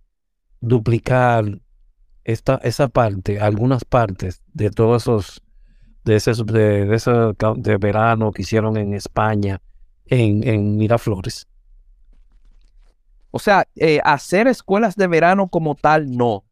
[0.60, 1.60] duplicar
[2.24, 5.42] esta, esa parte, algunas partes de todos esos,
[6.04, 7.12] de ese, de, de ese
[7.56, 9.60] de verano que hicieron en España,
[10.06, 11.46] en, en Miraflores?
[13.30, 16.44] O sea, eh, hacer escuelas de verano como tal, no.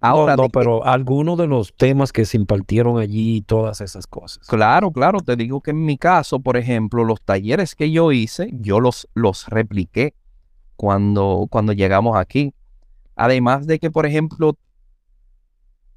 [0.00, 4.46] Ahora, no, pero algunos de los temas que se impartieron allí y todas esas cosas.
[4.46, 8.50] Claro, claro, te digo que en mi caso, por ejemplo, los talleres que yo hice,
[8.52, 10.14] yo los, los repliqué
[10.76, 12.54] cuando, cuando llegamos aquí.
[13.16, 14.56] Además de que, por ejemplo,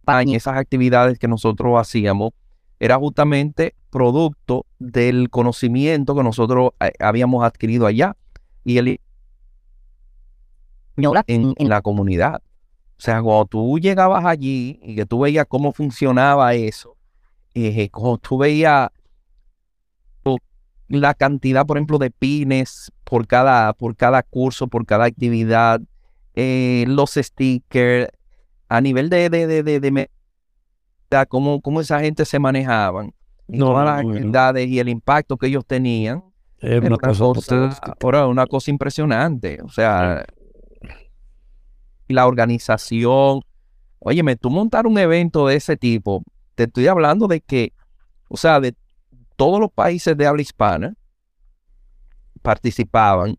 [0.08, 2.32] en esas actividades que nosotros hacíamos,
[2.80, 8.18] era justamente producto del conocimiento que nosotros eh, habíamos adquirido allá
[8.64, 9.00] y el
[10.98, 12.42] en, en la comunidad.
[13.02, 16.96] O sea, cuando tú llegabas allí y que tú veías cómo funcionaba eso,
[17.56, 18.90] eh, cuando tú veías
[20.88, 25.82] la cantidad, por ejemplo, de pines por cada, por cada curso, por cada actividad,
[26.36, 28.10] eh, los stickers,
[28.70, 30.10] a nivel de, de, de, de, de
[31.28, 33.16] cómo, cómo esa gente se manejaban,
[33.48, 34.16] y No, todas las no, no.
[34.16, 36.24] actividades y el impacto que ellos tenían,
[36.60, 39.60] Es era una cosa cosa, ahora, una cosa impresionante.
[39.64, 40.24] O sea,
[42.12, 43.42] la organización.
[44.00, 46.24] Óyeme, tú montar un evento de ese tipo,
[46.56, 47.74] te estoy hablando de que,
[48.28, 48.76] o sea, de
[49.36, 50.96] todos los países de habla hispana
[52.42, 53.38] participaban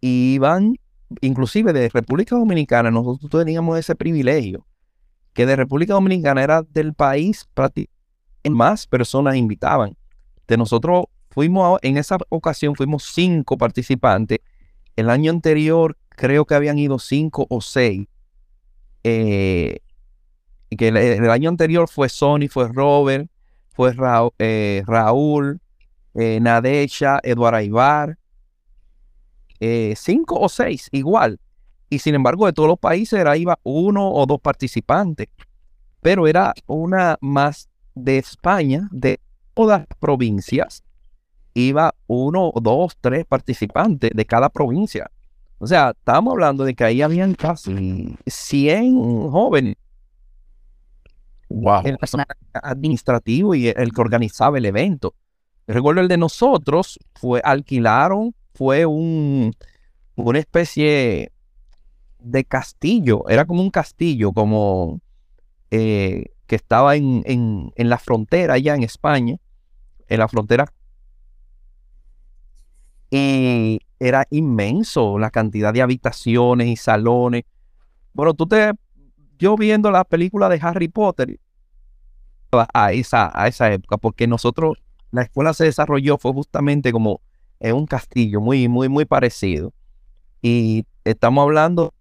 [0.00, 0.76] y iban,
[1.20, 4.66] inclusive de República Dominicana, nosotros teníamos ese privilegio,
[5.32, 7.46] que de República Dominicana era del país
[8.54, 9.96] más personas invitaban.
[10.46, 14.38] De nosotros fuimos, a- en esa ocasión fuimos cinco participantes.
[14.96, 18.08] El año anterior creo que habían ido cinco o seis.
[19.04, 19.78] Eh,
[20.76, 23.30] que el, año anterior fue Sony, fue Robert,
[23.72, 23.94] fue
[24.38, 25.60] eh, Raúl,
[26.14, 28.18] eh, Nadesha, Eduardo Aibar.
[29.60, 31.40] eh, cinco o seis, igual.
[31.88, 35.28] Y sin embargo, de todos los países era iba uno o dos participantes.
[36.00, 39.20] Pero era una más de España, de
[39.54, 40.82] todas las provincias.
[41.54, 45.10] iba uno, dos, tres participantes de cada provincia.
[45.58, 49.76] O sea, estábamos hablando de que ahí habían casi 100 jóvenes.
[51.48, 51.82] Wow.
[51.84, 55.14] El personal administrativo y el que organizaba el evento.
[55.66, 59.54] Recuerdo el de nosotros, fue, alquilaron, fue un,
[60.14, 61.32] una especie
[62.18, 65.00] de castillo, era como un castillo, como
[65.70, 69.36] eh, que estaba en, en, en la frontera allá en España,
[70.08, 70.66] en la frontera
[73.10, 77.44] y era inmenso la cantidad de habitaciones y salones.
[78.12, 78.72] Bueno, tú te,
[79.38, 81.38] yo viendo la película de Harry Potter
[82.72, 84.78] a esa, a esa época, porque nosotros,
[85.10, 87.20] la escuela se desarrolló, fue justamente como
[87.60, 89.72] un castillo muy, muy, muy parecido.
[90.42, 91.92] Y estamos hablando,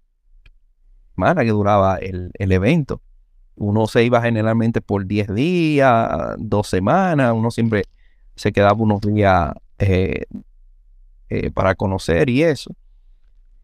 [1.15, 3.01] semana que duraba el, el evento.
[3.55, 7.85] Uno se iba generalmente por 10 días, dos semanas, uno siempre
[8.35, 10.25] se quedaba unos días eh,
[11.29, 12.75] eh, para conocer y eso.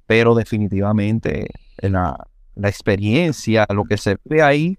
[0.06, 1.48] Pero definitivamente
[1.78, 4.78] la, la experiencia, lo que se ve ahí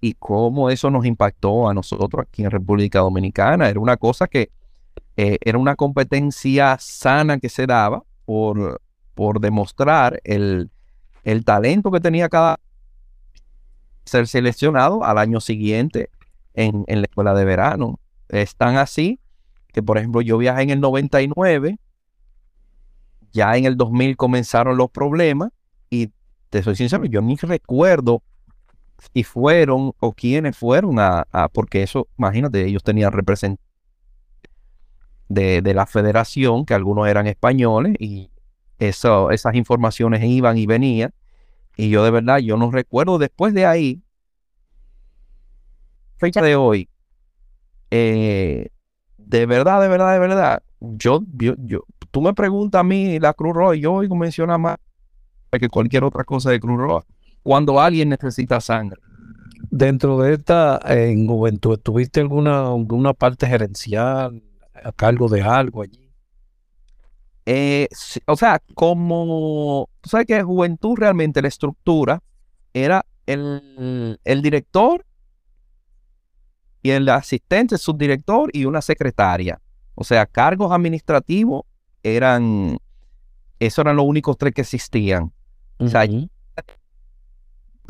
[0.00, 4.50] y cómo eso nos impactó a nosotros aquí en República Dominicana, era una cosa que
[5.16, 8.80] eh, era una competencia sana que se daba por,
[9.14, 10.70] por demostrar el,
[11.24, 12.60] el talento que tenía cada
[14.04, 16.10] ser seleccionado al año siguiente
[16.54, 17.98] en, en la escuela de verano.
[18.28, 19.18] Es tan así
[19.72, 21.78] que, por ejemplo, yo viajé en el 99
[23.32, 25.50] ya en el 2000 comenzaron los problemas
[25.90, 26.10] y
[26.50, 28.22] te soy sincero, yo ni recuerdo
[29.14, 33.64] si fueron o quiénes fueron a, porque eso, imagínate, ellos tenían representantes
[35.28, 38.30] de, la federación, que algunos eran españoles y
[38.78, 41.12] eso, esas informaciones iban y venían.
[41.76, 44.02] Y yo de verdad, yo no recuerdo después de ahí,
[46.16, 46.88] fecha de hoy,
[47.90, 48.70] eh,
[49.16, 51.54] de verdad, de verdad, de verdad, yo, yo,
[52.18, 54.76] tú me preguntas a mí la Cruz Roja, yo oigo mencionar más
[55.52, 57.06] que cualquier otra cosa de Cruz Roja.
[57.44, 59.00] Cuando alguien necesita sangre.
[59.70, 64.42] Dentro de esta en juventud, ¿tuviste alguna, alguna parte gerencial
[64.74, 66.10] a cargo de algo allí?
[67.46, 67.86] Eh,
[68.26, 72.20] o sea, como tú sabes que en juventud realmente la estructura
[72.74, 75.06] era el, el director
[76.82, 79.60] y el asistente, subdirector y una secretaria.
[79.94, 81.62] O sea, cargos administrativos
[82.02, 82.78] eran,
[83.58, 85.32] esos eran los únicos tres que existían.
[85.78, 86.06] O sea,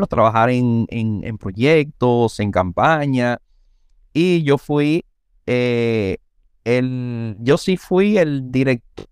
[0.08, 3.38] trabajar en, en, proyectos, en campaña.
[4.12, 5.04] Y yo fui,
[5.46, 6.18] eh,
[6.64, 9.06] el, yo sí fui el director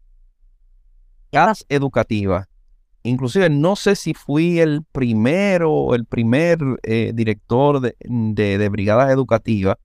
[1.32, 2.48] de educativa.
[3.02, 9.10] Inclusive no sé si fui el primero, el primer eh, director de, de, de brigadas
[9.10, 9.76] educativas,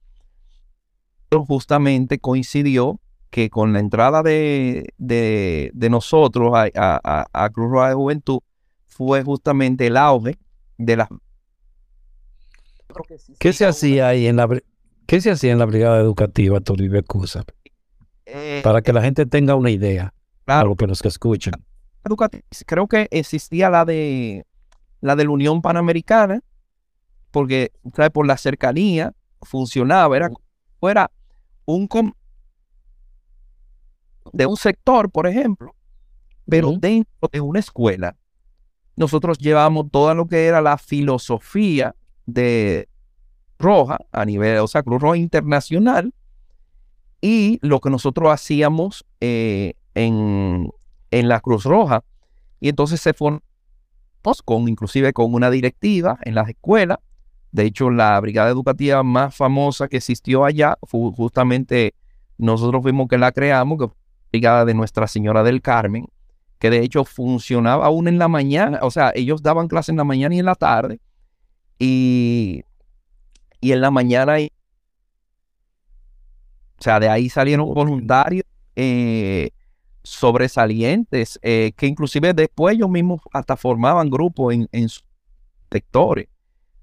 [1.29, 2.99] justamente coincidió
[3.31, 8.39] que con la entrada de, nosotros a, Cruz Roja de Juventud
[8.87, 10.37] fue justamente el auge
[10.77, 11.09] de la...
[13.39, 14.47] ¿Qué se hacía ahí en la...
[15.07, 17.43] ¿Qué se hacía en la brigada educativa, Toribio Cusa?
[18.25, 20.13] Eh, Para que la gente tenga una idea,
[20.45, 21.53] claro, a lo que nos escuchan.
[22.65, 24.45] Creo que existía la de
[24.99, 26.41] la de la Unión Panamericana,
[27.31, 27.71] porque
[28.13, 30.29] por la cercanía funcionaba, era,
[30.79, 31.11] fuera
[31.65, 31.87] un,
[34.31, 35.75] de un sector, por ejemplo,
[36.47, 38.15] pero dentro de una escuela,
[38.95, 42.87] nosotros llevamos todo lo que era la filosofía de
[43.57, 46.13] Roja a nivel, o sea, Cruz Roja Internacional,
[47.21, 50.71] y lo que nosotros hacíamos eh, en,
[51.11, 52.03] en, la Cruz Roja.
[52.59, 53.41] Y entonces se formó
[54.45, 56.97] con, inclusive con una directiva en las escuelas.
[57.51, 61.93] De hecho, la brigada educativa más famosa que existió allá fue justamente
[62.37, 63.93] nosotros fuimos que la creamos, que
[64.31, 66.07] brigada de Nuestra Señora del Carmen,
[66.57, 70.03] que de hecho funcionaba aún en la mañana, o sea, ellos daban clase en la
[70.03, 70.99] mañana y en la tarde,
[71.79, 72.63] y,
[73.59, 79.51] y en la mañana, o sea, de ahí salieron voluntarios eh,
[80.03, 85.05] sobresalientes, eh, que inclusive después ellos mismos hasta formaban grupos en, en sus
[85.71, 86.27] sectores.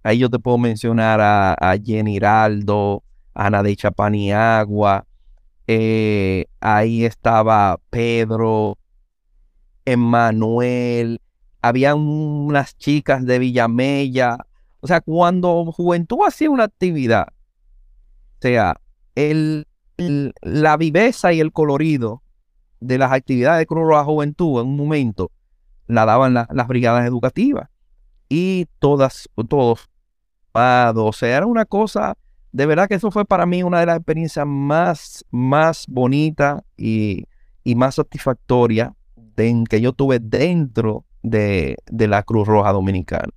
[0.02, 3.02] Ahí yo te puedo mencionar a, a Jenny Hiraldo,
[3.34, 5.06] Ana de Chapaniagua,
[5.70, 8.78] eh, ahí estaba Pedro,
[9.84, 11.20] Emanuel,
[11.60, 14.38] había unas chicas de Villamella.
[14.80, 18.80] O sea, cuando Juventud hacía una actividad, o sea,
[19.14, 19.66] el,
[20.40, 22.22] la viveza y el colorido
[22.80, 25.32] de las actividades de Cruz Roja Juventud en un momento
[25.86, 27.68] la daban las brigadas educativas
[28.30, 29.90] y todas, todos,
[30.52, 32.16] o sea, era una cosa
[32.52, 37.24] de verdad que eso fue para mí una de las experiencias más, más bonitas y,
[37.64, 38.92] y más satisfactorias
[39.68, 43.28] que yo tuve dentro de, de, la Cruz Roja Dominicana.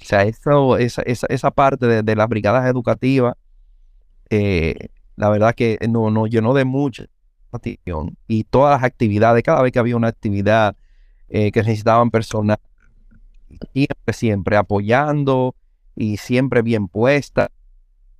[0.00, 3.34] O sea, eso, esa, esa, esa parte de, de, las brigadas educativas,
[4.30, 7.06] eh, la verdad que nos no llenó de mucha
[7.50, 8.16] satisfacción.
[8.26, 10.76] Y todas las actividades, cada vez que había una actividad
[11.30, 12.58] eh, que necesitaban personas,
[13.72, 15.54] siempre, siempre apoyando
[15.96, 17.50] y siempre bien puesta.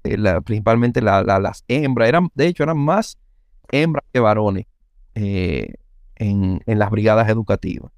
[0.04, 3.18] Eh, principalmente la, la, las hembras, eran, de hecho eran más
[3.70, 4.66] hembras que varones
[5.14, 5.74] eh,
[6.16, 7.92] en, en, las brigadas educativas.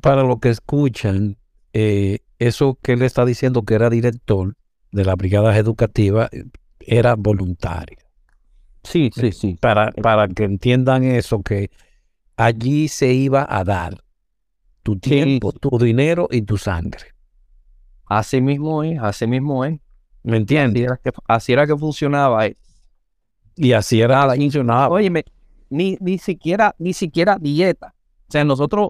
[0.00, 1.36] Para los que escuchan,
[1.72, 4.54] eh, eso que él está diciendo que era director
[4.92, 6.30] de las brigadas educativas
[6.80, 7.98] era voluntario.
[8.82, 9.58] Sí, sí, sí.
[9.60, 11.70] Para, para que entiendan eso, que
[12.36, 14.04] allí se iba a dar
[14.82, 15.58] tu tiempo, sí.
[15.58, 17.06] tu dinero y tu sangre.
[18.04, 19.80] Así mismo es, así mismo es.
[20.26, 20.90] ¿Me entiendes?
[21.28, 22.48] Así era que, funcionaba.
[23.54, 24.88] Y así era funcionaba.
[24.88, 25.24] Oye,
[25.70, 27.94] ni, ni siquiera, ni siquiera dieta.
[28.28, 28.88] O sea, nosotros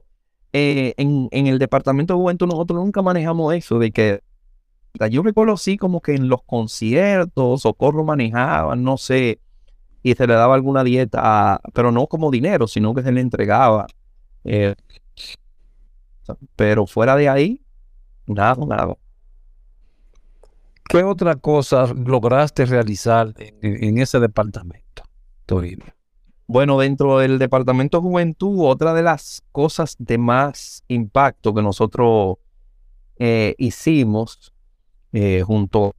[0.54, 4.22] eh, en, en, el departamento de juventud, nosotros nunca manejamos eso de que
[5.10, 9.38] yo recuerdo sí como que en los conciertos, Socorro manejaba, no sé,
[10.02, 13.88] y se le daba alguna dieta, pero no como dinero, sino que se le entregaba.
[14.44, 14.74] Eh,
[16.56, 17.60] pero fuera de ahí,
[18.26, 18.96] nada, nada.
[20.88, 25.02] ¿Qué otra cosa lograste realizar en, ese departamento,
[25.44, 25.94] Toribio?
[26.46, 32.36] Bueno, dentro del departamento de juventud, otra de las cosas de más impacto que nosotros
[33.18, 34.52] eh, hicimos,
[35.12, 35.94] eh, junto,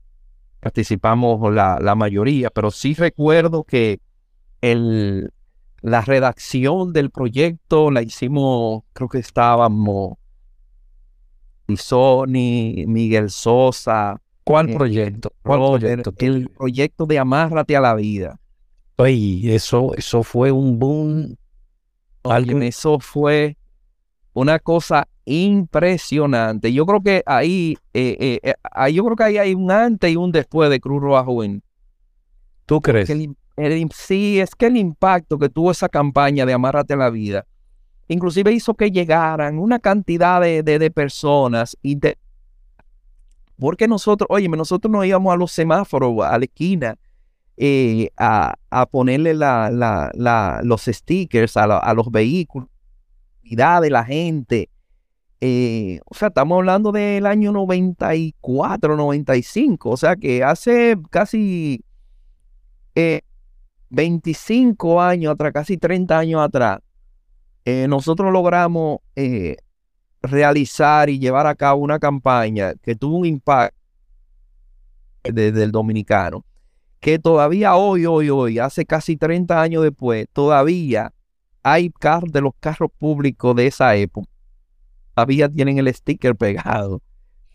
[0.60, 4.00] participamos la, mayoría, pero sí recuerdo que
[4.62, 10.16] la redacción del proyecto la hicimos, creo que estábamos
[11.76, 15.30] Sony, Miguel Sosa, ¿Cuál proyecto?
[15.42, 16.14] ¿Cuál proyecto?
[16.16, 18.40] El proyecto de Amárrate a la Vida.
[18.96, 21.36] Oye, eso, eso fue un boom.
[22.22, 22.62] Alguien...
[22.62, 23.58] Eso fue
[24.32, 26.72] una cosa impresionante.
[26.72, 30.16] Yo creo que ahí, eh, eh, ahí, yo creo que ahí hay un antes y
[30.16, 31.62] un después de Cruz Roja Joven.
[32.64, 33.10] ¿Tú crees?
[33.10, 37.10] El, el, sí, es que el impacto que tuvo esa campaña de Amárrate a la
[37.10, 37.44] Vida,
[38.08, 42.16] inclusive hizo que llegaran una cantidad de, de, de personas y de,
[43.58, 46.96] porque nosotros, oye, nosotros nos íbamos a los semáforos, a la esquina,
[47.56, 52.68] eh, a, a, ponerle la, la, la, los stickers a, los vehículos,
[53.42, 54.70] de la gente.
[55.40, 61.84] Eh, o sea, estamos hablando del año 94, 95, o sea que hace casi
[62.94, 63.22] eh,
[63.90, 66.80] 25 años atrás, casi 30 años atrás,
[67.64, 68.98] eh, nosotros logramos
[70.22, 73.76] realizar y llevar a cabo una campaña que tuvo un impacto
[75.22, 76.44] desde el dominicano,
[77.00, 81.12] que todavía hoy, hoy, hoy, hace casi 30 años después, todavía
[81.62, 84.28] hay carros de los carros públicos de esa época.
[85.14, 87.02] Todavía tienen el sticker pegado.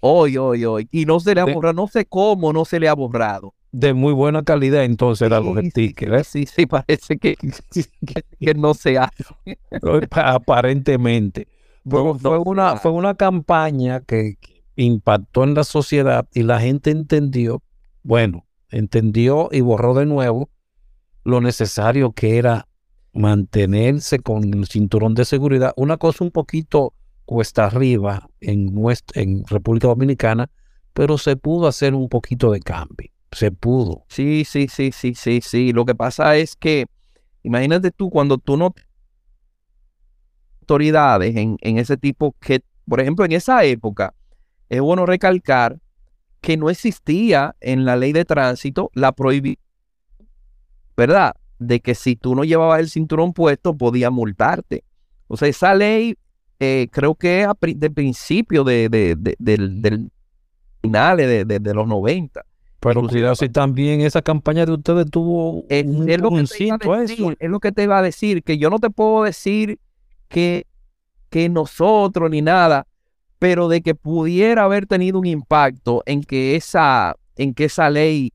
[0.02, 0.88] Hoy, hoy, hoy.
[0.92, 3.54] Y no se le ha borrado, no sé cómo no se le ha borrado.
[3.72, 6.14] De muy buena calidad entonces eran los stickers.
[6.14, 6.24] ¿eh?
[6.24, 7.36] Sí, sí, parece que,
[8.06, 9.24] que, que no se hace.
[10.12, 11.48] Aparentemente.
[11.88, 14.38] Fue, fue, una, fue una campaña que
[14.76, 17.62] impactó en la sociedad y la gente entendió,
[18.04, 20.50] bueno, entendió y borró de nuevo
[21.24, 22.68] lo necesario que era
[23.14, 25.74] mantenerse con el cinturón de seguridad.
[25.76, 26.94] Una cosa un poquito
[27.26, 30.50] cuesta arriba en, nuestra, en República Dominicana,
[30.94, 33.10] pero se pudo hacer un poquito de cambio.
[33.32, 34.04] Se pudo.
[34.10, 35.74] Sí, sí, sí, sí, sí, sí.
[35.74, 36.86] Lo que pasa es que,
[37.42, 38.76] imagínate tú, cuando tú no
[40.64, 44.14] autoridades en, en, ese tipo que, por ejemplo, en esa época,
[44.70, 45.78] es bueno recalcar
[46.42, 49.64] que no existía en la ley de tránsito la prohibición,
[50.98, 51.36] ¿verdad?
[51.60, 54.84] De que si tú no llevabas el cinturón puesto, podía multarte.
[55.28, 56.18] O sea, esa ley
[56.60, 60.12] eh, creo que es de principio de, de, de, del, del
[60.82, 62.46] finales de, los 90.
[62.80, 67.38] Pero cuidado si también esa campaña de ustedes tuvo es, un, es, lo que decir,
[67.40, 69.80] es lo que te iba a decir, que yo no te puedo decir
[70.34, 70.66] que,
[71.30, 72.88] que nosotros ni nada,
[73.38, 78.34] pero de que pudiera haber tenido un impacto en que esa, en que esa ley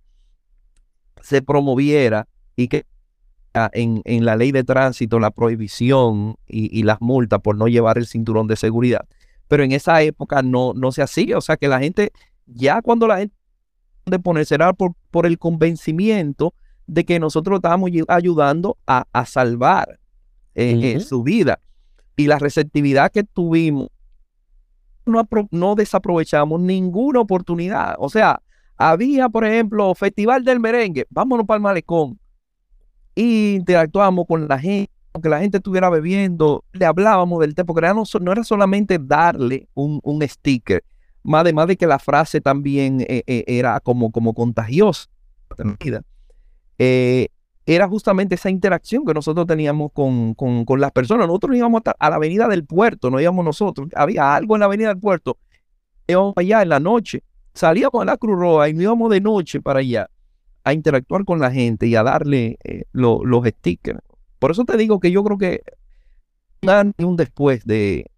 [1.21, 2.87] se promoviera y que
[3.73, 7.99] en, en la ley de tránsito la prohibición y, y, las multas por no llevar
[7.99, 9.09] el cinturón de seguridad.
[9.49, 12.13] Pero en esa época no, no se hacía, o sea que la gente,
[12.47, 13.35] ya cuando la gente
[14.07, 16.55] de ponerse era por, por el convencimiento
[16.87, 19.99] de que nosotros estábamos ayudando a, a salvar
[20.55, 20.97] eh, uh -huh.
[20.97, 21.59] eh, su vida
[22.19, 23.89] y la receptividad que tuvimos,
[25.07, 27.95] no, no, desaprovechamos ninguna oportunidad.
[27.99, 28.43] O sea,
[28.77, 32.19] había, por ejemplo, Festival del Merengue, vámonos para el malecón.
[33.15, 34.93] Y interactuábamos con la gente,
[35.23, 37.87] que la gente estuviera bebiendo, le hablábamos del tema, porque
[38.21, 40.83] no, era solamente darle un, sticker,
[41.23, 45.09] más además de que la frase también eh, eh, era como, como contagiosa.
[46.79, 47.29] Eh,
[47.75, 50.35] era justamente esa interacción que nosotros teníamos con,
[50.79, 51.27] las personas.
[51.27, 53.89] Nosotros íbamos a la avenida del puerto, no íbamos nosotros.
[53.95, 55.37] Había algo en la avenida del puerto.
[56.07, 57.23] Íbamos allá en la noche
[57.59, 60.09] salíamos a la Cruz Roja y nos íbamos de noche para allá
[60.63, 64.01] a interactuar con la gente y a darle eh, los stickers.
[64.39, 65.63] Por eso te digo que yo creo que
[66.63, 68.11] un antes y un después de,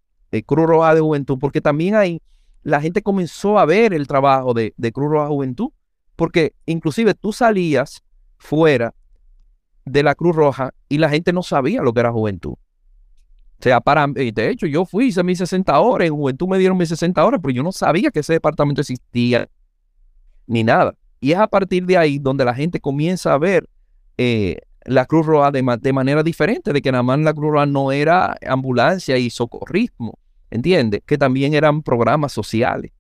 [0.46, 2.20] Cruz Roja de Juventud, porque también ahí
[2.62, 5.70] la gente comenzó a ver el trabajo de, de Cruz Roja Juventud,
[6.16, 8.02] porque inclusive tú salías
[8.36, 8.94] fuera
[9.90, 12.52] de la Cruz Roja y la gente no sabía lo que era juventud.
[12.52, 16.78] O sea, para, de hecho, yo fui, hice mis 60 horas, en juventud me dieron
[16.78, 19.48] mis 60 horas, pero yo no sabía que ese departamento existía,
[20.46, 20.94] ni nada.
[21.20, 23.68] Y es a partir de ahí donde la gente comienza a ver
[24.16, 27.66] eh, la Cruz Roja de, de, manera diferente, de que nada más la Cruz Roja
[27.66, 30.18] no era ambulancia y socorrismo,
[30.50, 31.02] ¿entiendes?
[31.04, 32.92] Que también eran programas sociales.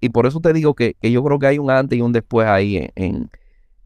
[0.00, 2.48] Y por eso te digo que, yo creo que hay un antes y un después
[2.48, 3.30] ahí en...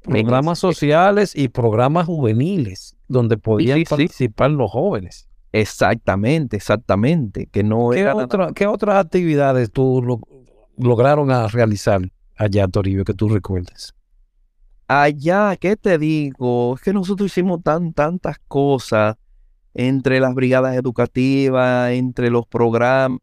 [0.07, 5.29] programas sociales y programas juveniles, donde podían participar los jóvenes.
[5.53, 7.47] Exactamente, exactamente.
[7.47, 10.21] Que no ¿Qué, ¿Qué otras actividades tú
[10.77, 12.01] lograron a realizar
[12.37, 13.95] allá, Toribio, que tú recuerdes?
[14.89, 16.75] Allá, ¿qué te digo?
[16.77, 19.17] Es que nosotros hicimos tan, tantas cosas
[19.75, 23.21] entre las brigadas educativas, entre los programas.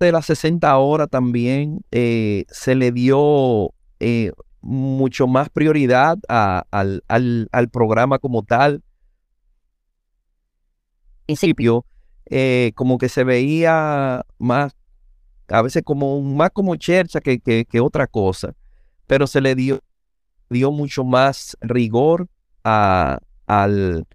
[0.00, 3.70] De las 60 horas también eh, se le dio
[4.00, 4.32] eh,
[4.64, 8.82] mucho más prioridad al, al programa como tal
[11.26, 11.84] principio
[12.26, 14.74] eh, como que se veía más,
[15.48, 18.54] a veces como más como chercha que, que, otra cosa,
[19.06, 19.80] pero se le dio,
[20.48, 22.28] dio mucho más rigor
[22.64, 24.06] a, al,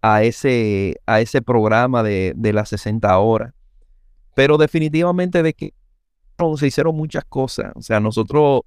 [0.00, 3.52] a, ese, a ese programa de, de las 60 horas.
[4.34, 5.74] Pero definitivamente de que
[6.56, 7.72] se hicieron muchas cosas.
[7.74, 8.62] O sea, nosotros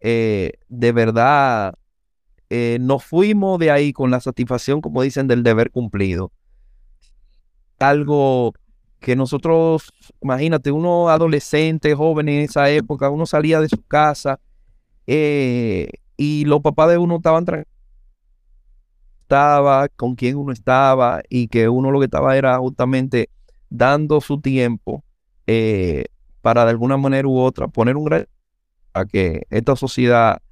[0.00, 1.74] eh, de verdad
[2.50, 6.32] eh, nos fuimos de ahí con la satisfacción, como dicen, del deber cumplido.
[7.78, 8.54] Algo
[9.00, 9.92] que nosotros,
[10.22, 14.40] imagínate, uno adolescente, joven en esa época, uno salía de su casa
[15.06, 17.44] eh, y los papás de uno estaban
[19.22, 23.28] estaba con quien uno estaba y que uno lo que estaba era justamente
[23.68, 25.04] dando su tiempo
[25.46, 26.06] eh,
[26.40, 28.26] para de alguna manera u otra poner un gran
[28.92, 30.42] a que esta sociedad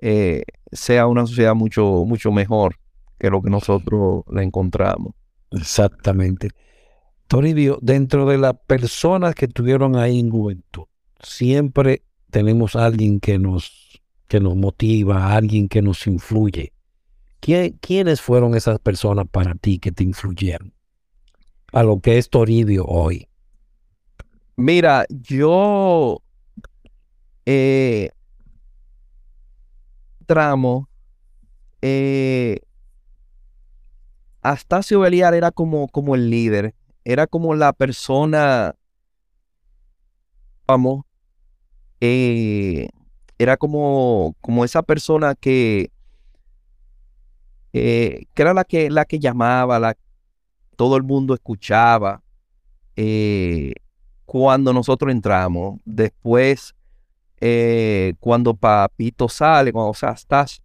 [0.00, 0.42] eh,
[0.72, 2.76] sea una sociedad mucho, mucho mejor
[3.18, 5.14] que lo que nosotros la encontramos.
[5.50, 6.50] Exactamente.
[7.28, 10.84] Toribio, dentro de las personas que estuvieron ahí en juventud,
[11.22, 16.72] siempre tenemos a alguien que nos, que nos motiva, alguien que nos influye.
[17.40, 20.72] ¿Quiénes fueron esas personas para ti que te influyeron
[21.72, 23.28] a lo que es Toribio hoy?
[24.56, 26.22] Mira, yo
[27.46, 28.10] eh,
[30.26, 30.88] tramo
[31.82, 32.60] eh,
[34.40, 36.74] Astacio Beliar era como, como el líder
[37.04, 38.74] era como la persona,
[40.66, 41.04] vamos,
[42.00, 42.88] eh,
[43.38, 45.90] era como, como esa persona que,
[47.74, 49.96] eh, que era la que, la que llamaba, la
[50.76, 52.22] todo el mundo escuchaba
[52.96, 53.74] eh,
[54.24, 55.78] cuando nosotros entramos.
[55.84, 56.74] Después,
[58.20, 60.62] cuando Papito sale, cuando o sea, estás,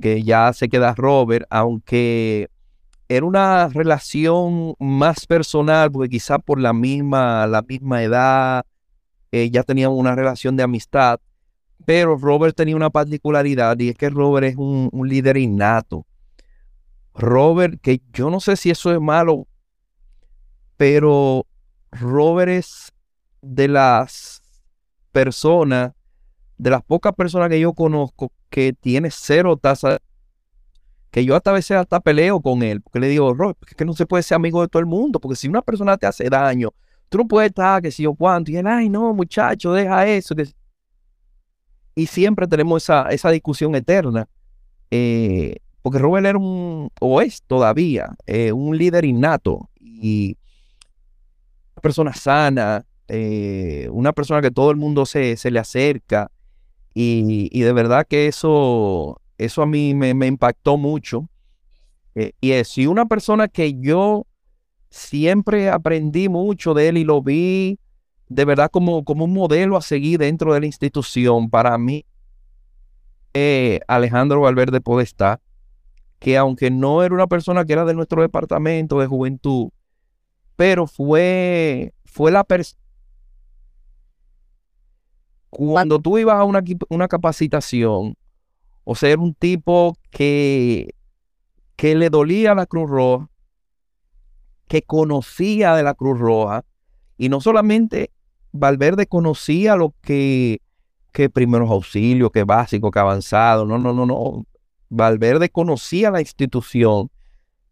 [0.00, 2.48] que ya se queda Robert, aunque
[3.08, 8.66] era una relación más personal, porque quizá por la misma, la misma edad,
[9.32, 11.20] eh, ya tenían una relación de amistad,
[11.84, 16.04] pero Robert tenía una particularidad y es que Robert es un, líder innato.
[17.14, 19.46] Robert, que yo no sé si eso es malo,
[20.76, 21.46] pero
[21.92, 22.92] Robert es
[23.40, 24.35] de las
[25.16, 25.92] personas,
[26.58, 29.98] de las pocas personas que yo conozco que tiene cero tasa
[31.10, 33.86] que yo hasta a veces hasta peleo con él, porque le digo, Roy, es que
[33.86, 36.28] no se puede ser amigo de todo el mundo, porque si una persona te hace
[36.28, 36.74] daño,
[37.08, 40.34] tú no puedes estar, que si yo cuánto, y él, ay, no, muchacho, deja eso.
[41.94, 44.28] Y siempre tenemos esa, esa discusión eterna,
[44.90, 50.36] eh, porque Robert era un, o es todavía, eh, un líder innato y
[51.74, 56.30] una persona sana, eh, una persona que todo el mundo se, se le acerca,
[56.94, 61.28] y, y de verdad que eso eso a mí me, impactó mucho.
[62.14, 64.26] Eh, y es, una persona que yo
[64.88, 67.78] siempre aprendí mucho de él y lo vi
[68.28, 71.50] de verdad como, como un modelo a seguir dentro de la institución.
[71.50, 72.04] Para mí,
[73.34, 75.40] eh, Alejandro Valverde Podestá,
[76.18, 79.68] que aunque no era una persona que era de nuestro departamento de juventud,
[80.56, 82.80] pero fue, fue la persona.
[85.50, 88.16] Cuando tú ibas a una, una capacitación,
[88.84, 90.94] o sea, era un tipo que,
[91.76, 93.28] que le dolía la Cruz Roja,
[94.68, 96.64] que conocía de la Cruz Roja,
[97.18, 98.10] y no solamente
[98.52, 100.60] Valverde conocía lo que,
[101.12, 104.46] que primeros auxilios, que básico, que avanzado, no, no, no, no.
[104.88, 107.10] Valverde conocía la institución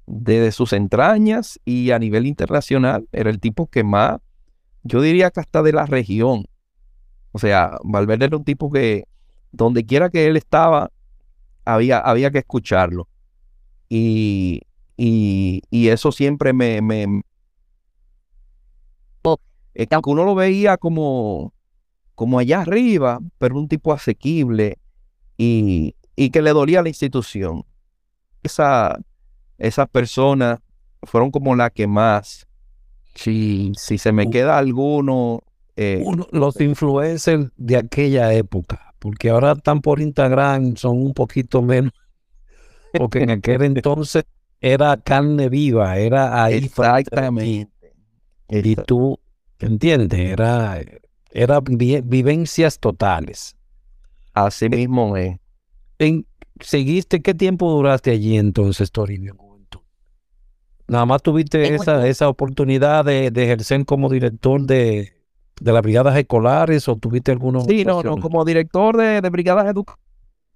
[0.06, 4.20] desde sus entrañas y a nivel internacional era el tipo que más,
[4.82, 6.46] yo diría que hasta de la región.
[7.34, 9.08] O sea, Valverde era un tipo que
[9.50, 10.92] donde quiera que él estaba,
[11.64, 13.08] había, había que escucharlo.
[13.88, 14.62] Y,
[14.96, 17.22] y, y eso siempre me, me
[19.74, 21.52] que uno lo veía como,
[22.14, 24.78] como allá arriba, pero un tipo asequible
[25.36, 27.64] y, y que le dolía a la institución.
[28.42, 28.98] Esa,
[29.58, 30.60] esas personas
[31.02, 32.46] fueron como las que más,
[33.14, 35.42] si, si se me queda alguno...
[35.76, 41.92] Eh, los influencers de aquella época, porque ahora están por Instagram, son un poquito menos,
[42.92, 44.24] porque en aquel entonces
[44.60, 46.64] era carne viva, era ahí.
[46.64, 47.70] Exactamente.
[48.48, 49.18] Y tú,
[49.58, 50.18] ¿entiendes?
[50.18, 50.80] Era,
[51.30, 53.56] era vivencias totales.
[54.32, 55.38] Así mismo es.
[55.98, 56.26] En,
[56.60, 57.20] ¿Seguiste?
[57.20, 59.80] ¿Qué tiempo duraste allí entonces, Toribio, juventud?
[60.86, 65.13] Nada más tuviste esa, esa oportunidad de, ejercer como director de,
[65.60, 67.64] de las brigadas escolares o tuviste algunos...
[67.64, 70.04] Sí, no, no, como director de, brigadas educativas,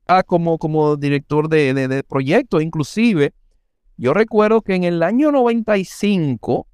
[0.06, 3.32] ah, como, como director de, de, proyectos, inclusive.
[3.96, 6.66] Yo recuerdo que en el año 95,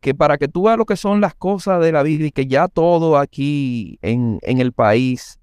[0.00, 2.46] que para que tú veas lo que son las cosas de la vida y que
[2.46, 5.38] ya todo aquí en, en el país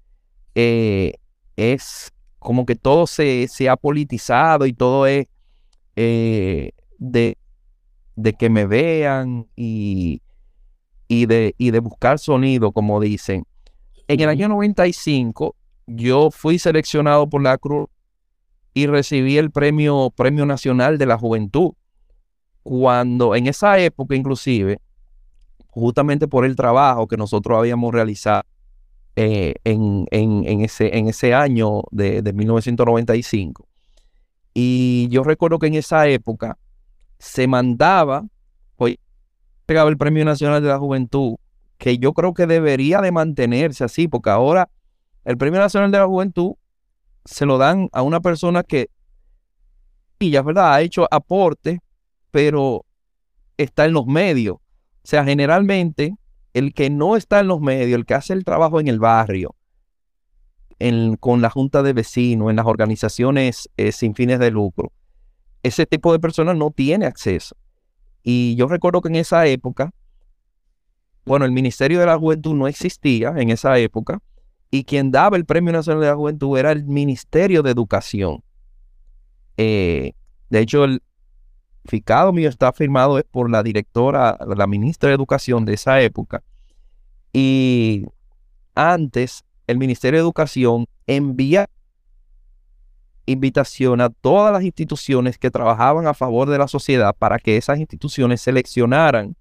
[0.54, 1.14] eh,
[1.56, 5.26] es como que todo se, ha politizado y todo es
[5.96, 7.36] eh, de,
[8.16, 10.22] de, que me vean y,
[11.10, 13.44] y, de, y de buscar sonido, como dicen.
[14.06, 15.56] En el año 95
[15.88, 17.88] yo fui seleccionado por la Cruz
[18.74, 21.72] y recibí el premio, premio Nacional de la Juventud.
[22.62, 24.78] Cuando en esa época inclusive,
[25.66, 28.44] justamente por el trabajo que nosotros habíamos realizado,
[29.16, 30.06] eh, en,
[30.62, 33.66] ese, en ese año de, 1995.
[34.54, 36.56] Y yo recuerdo que en esa época
[37.18, 38.24] se mandaba,
[39.70, 41.36] el Premio Nacional de la Juventud,
[41.78, 44.68] que yo creo que debería de mantenerse así, porque ahora
[45.24, 46.54] el Premio Nacional de la Juventud
[47.24, 48.90] se lo dan a una persona que,
[50.18, 51.80] y ya verdad, ha hecho aporte,
[52.30, 52.84] pero
[53.56, 54.56] está en los medios.
[54.56, 54.60] O
[55.04, 56.14] sea, generalmente
[56.52, 59.54] el que no está en los medios, el que hace el trabajo en el barrio,
[61.20, 64.92] con la junta de vecinos, en las organizaciones eh, sin fines de lucro,
[65.62, 67.54] ese tipo de personas no tiene acceso.
[68.22, 69.92] Y yo recuerdo que en esa época,
[71.24, 74.20] bueno, el Ministerio de la Juventud no existía en esa época
[74.70, 78.42] y quien daba el Premio Nacional de la Juventud era el Ministerio de Educación.
[79.56, 80.12] Eh,
[80.48, 81.02] de hecho, el,
[81.82, 86.42] certificado mío está firmado es por la directora, la ministra de Educación de esa época.
[87.32, 88.06] Y
[88.74, 91.68] antes, el Ministerio de Educación envía
[93.30, 97.78] invitación a todas las instituciones que trabajaban a favor de la sociedad para que esas
[97.78, 99.36] instituciones seleccionaran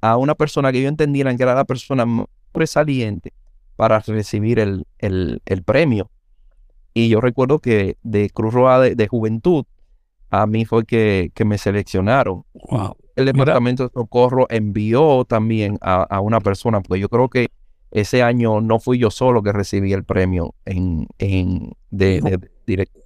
[0.00, 3.32] a una persona que ellos entendieran que era la persona más sobresaliente
[3.76, 4.86] para recibir el,
[5.64, 6.10] premio.
[6.94, 9.64] Y yo recuerdo que de Cruz Roja de Juventud
[10.32, 12.44] a mí fue que, me seleccionaron.
[13.16, 17.50] El Departamento de Socorro envió también a, una persona, porque yo creo que
[17.92, 23.00] ese año no fui yo solo que recibí el premio en, en de, directo.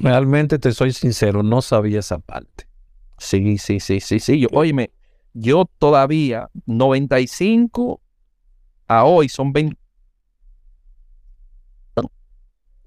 [0.00, 2.68] Realmente te soy sincero, no sabía esa parte.
[3.16, 4.40] Sí, sí, sí, sí, sí.
[4.40, 4.90] Yo, óyeme,
[5.32, 8.00] yo todavía 95
[8.88, 9.78] a hoy son 20.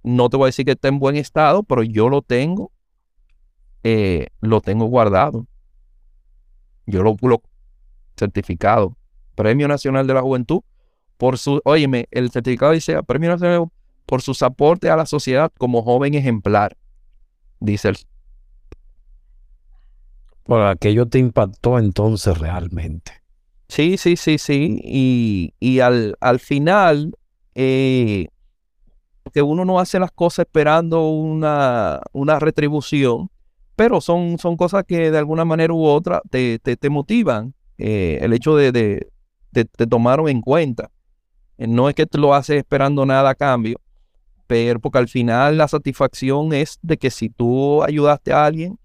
[0.04, 2.72] No te voy a decir que está en buen estado, pero yo lo tengo
[3.84, 5.48] eh, lo tengo guardado.
[6.86, 7.42] Yo lo, lo
[8.18, 8.98] certificado.
[9.36, 10.62] Premio Nacional de la Juventud
[11.22, 13.68] por su, óyeme, el certificado dice Premio Nacional
[14.08, 16.76] por sus aportes a la sociedad como joven ejemplar,
[17.60, 17.98] dice el.
[20.42, 23.12] Por aquello te impactó entonces realmente.
[23.68, 24.82] Sí, sí, sí, sí.
[24.84, 27.16] Y, y al, al final,
[27.54, 28.30] eh,
[29.32, 33.30] que uno no hace las cosas esperando una, una retribución,
[33.76, 37.54] pero son, son cosas que de alguna manera u otra te, te, motivan.
[37.78, 38.72] Eh, el hecho de,
[39.52, 40.90] te, te tomaron en cuenta.
[41.58, 43.78] Eh, No es que tú lo haces esperando nada a cambio,
[44.48, 48.78] pero porque al final la satisfacción es de que si tú ayudaste a alguien,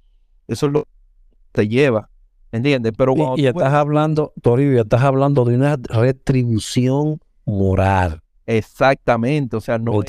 [0.47, 0.87] eso es lo
[1.53, 2.11] te lleva,
[2.53, 2.93] ¿entiendes?
[2.97, 8.21] Pero Y, y estás hablando, Toribio, estás hablando de una retribución moral.
[8.47, 10.05] Exactamente, o sea, no por-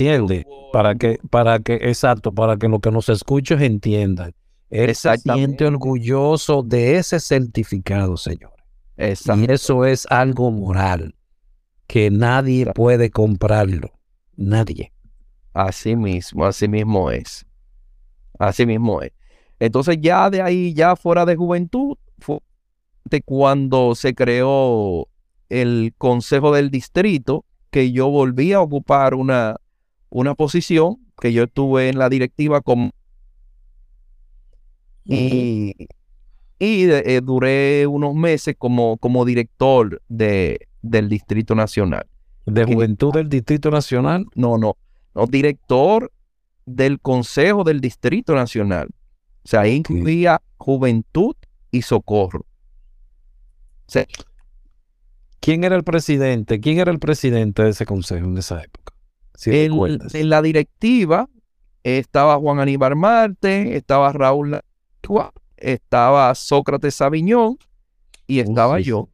[0.74, 4.34] Para que, para que, exacto, para que los que nos escuchen entiendan.
[4.70, 8.52] Él se siente orgulloso de ese certificado, señor.
[8.98, 9.42] Exacto.
[9.50, 11.16] Y eso es algo moral,
[11.88, 13.92] que nadie puede comprarlo.
[14.36, 14.92] Nadie.
[15.54, 17.46] Así mismo, así mismo es.
[18.38, 19.12] Así mismo es.
[19.60, 22.40] Entonces ya de ahí, ya fuera de juventud, fue
[23.06, 25.08] de cuando se creó
[25.50, 29.56] el Consejo del Distrito, que yo volví a ocupar una,
[30.10, 32.92] una posición, que yo estuve en la directiva como
[35.08, 35.74] y,
[36.60, 42.06] y eh, duré unos meses como, como director de, del Distrito Nacional.
[42.46, 44.26] De Juventud del Distrito Nacional.
[44.36, 44.78] No, no,
[45.14, 46.12] no, director
[46.66, 48.88] del Consejo del Distrito Nacional.
[49.44, 51.36] O sea, ahí incluía Juventud
[51.72, 52.42] y Socorro.
[52.42, 54.06] O sea,
[55.48, 56.60] ¿Quién era el presidente?
[56.60, 58.94] ¿Quién era el presidente de ese consejo en esa época?
[59.34, 61.30] Si en, la directiva
[61.84, 64.60] estaba Juan Aníbal Marte, estaba Raúl
[65.56, 67.58] estaba Sócrates Sabiñón
[68.28, 68.90] y estaba sí, sí.
[68.90, 69.10] yo.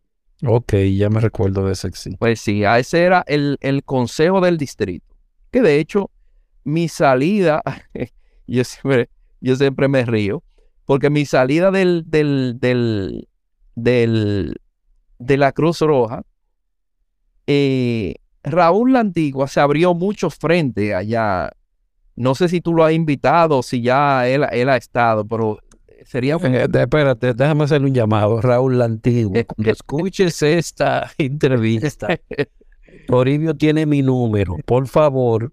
[0.45, 2.15] Ok, ya me recuerdo de ese sí.
[2.17, 5.05] Pues sí, ese era el, el consejo del distrito.
[5.51, 6.09] Que de hecho,
[6.63, 7.61] mi salida,
[8.47, 10.43] yo siempre, yo siempre me río,
[10.85, 13.27] porque mi salida del, del, del,
[13.75, 14.59] del-
[15.19, 16.23] de la Cruz Roja,
[17.47, 21.51] eh, Raúl La Antigua se abrió muchos frentes allá.
[22.15, 25.59] No sé si tú lo has invitado, si ya él, él ha estado, pero
[26.05, 28.41] sería Eh, espérate, déjame hacerle un llamado.
[28.41, 32.19] Raúl Lantigo, cuando escuches esta entrevista,
[33.07, 34.57] Toribio tiene mi número.
[34.65, 35.51] Por favor,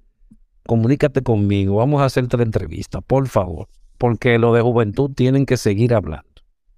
[0.66, 1.76] comunícate conmigo.
[1.76, 3.68] Vamos a hacerte la entrevista, por favor.
[3.98, 6.28] Porque lo de juventud tienen que seguir hablando.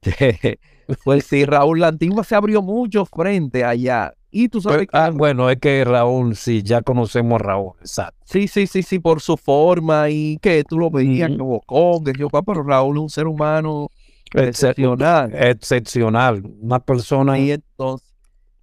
[1.05, 4.13] Pues sí, Raúl La Antigua se abrió muchos frentes allá.
[4.35, 7.73] Y tú sabes que- Ah, bueno, es que Raúl, sí, ya conocemos a Raúl.
[7.81, 8.19] Exacto.
[8.25, 11.37] sí, sí, sí, sí, por su forma y que tú lo veías Ujú.
[11.37, 13.89] que bocón, que yo, "Ah, pero Raúl es un ser humano
[14.33, 15.35] Excep- excepcional.
[15.35, 16.43] Excepcional.
[16.61, 18.09] Una persona Y entonces,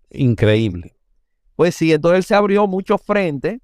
[0.09, 0.95] increíble.
[1.55, 3.59] pues sí, entonces él se abrió muchos frentes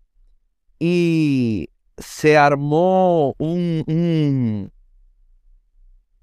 [0.77, 4.71] y se armó un, un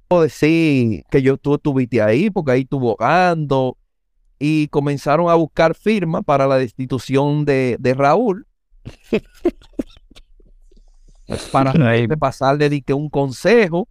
[0.06, 3.76] puedo decir que yo tú estuviste ahí, porque ahí estuvo Gando,
[4.44, 8.44] y comenzaron a buscar firmas para la destitución de, de Raúl.
[11.52, 12.08] para Ahí.
[12.08, 12.18] de
[12.92, 13.86] un consejo.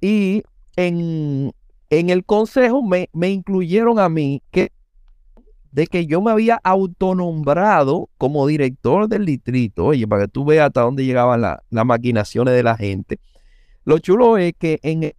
[0.00, 0.42] Y
[0.76, 1.52] en,
[1.90, 4.72] en el consejo me, me incluyeron a mí que
[5.70, 9.84] de que yo me había autonombrado como director del distrito.
[9.86, 13.20] Oye, para que tú veas hasta dónde llegaban la- las maquinaciones de la gente.
[13.84, 15.12] Lo chulo es que en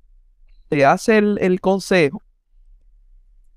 [0.71, 2.23] se hace el, el consejo,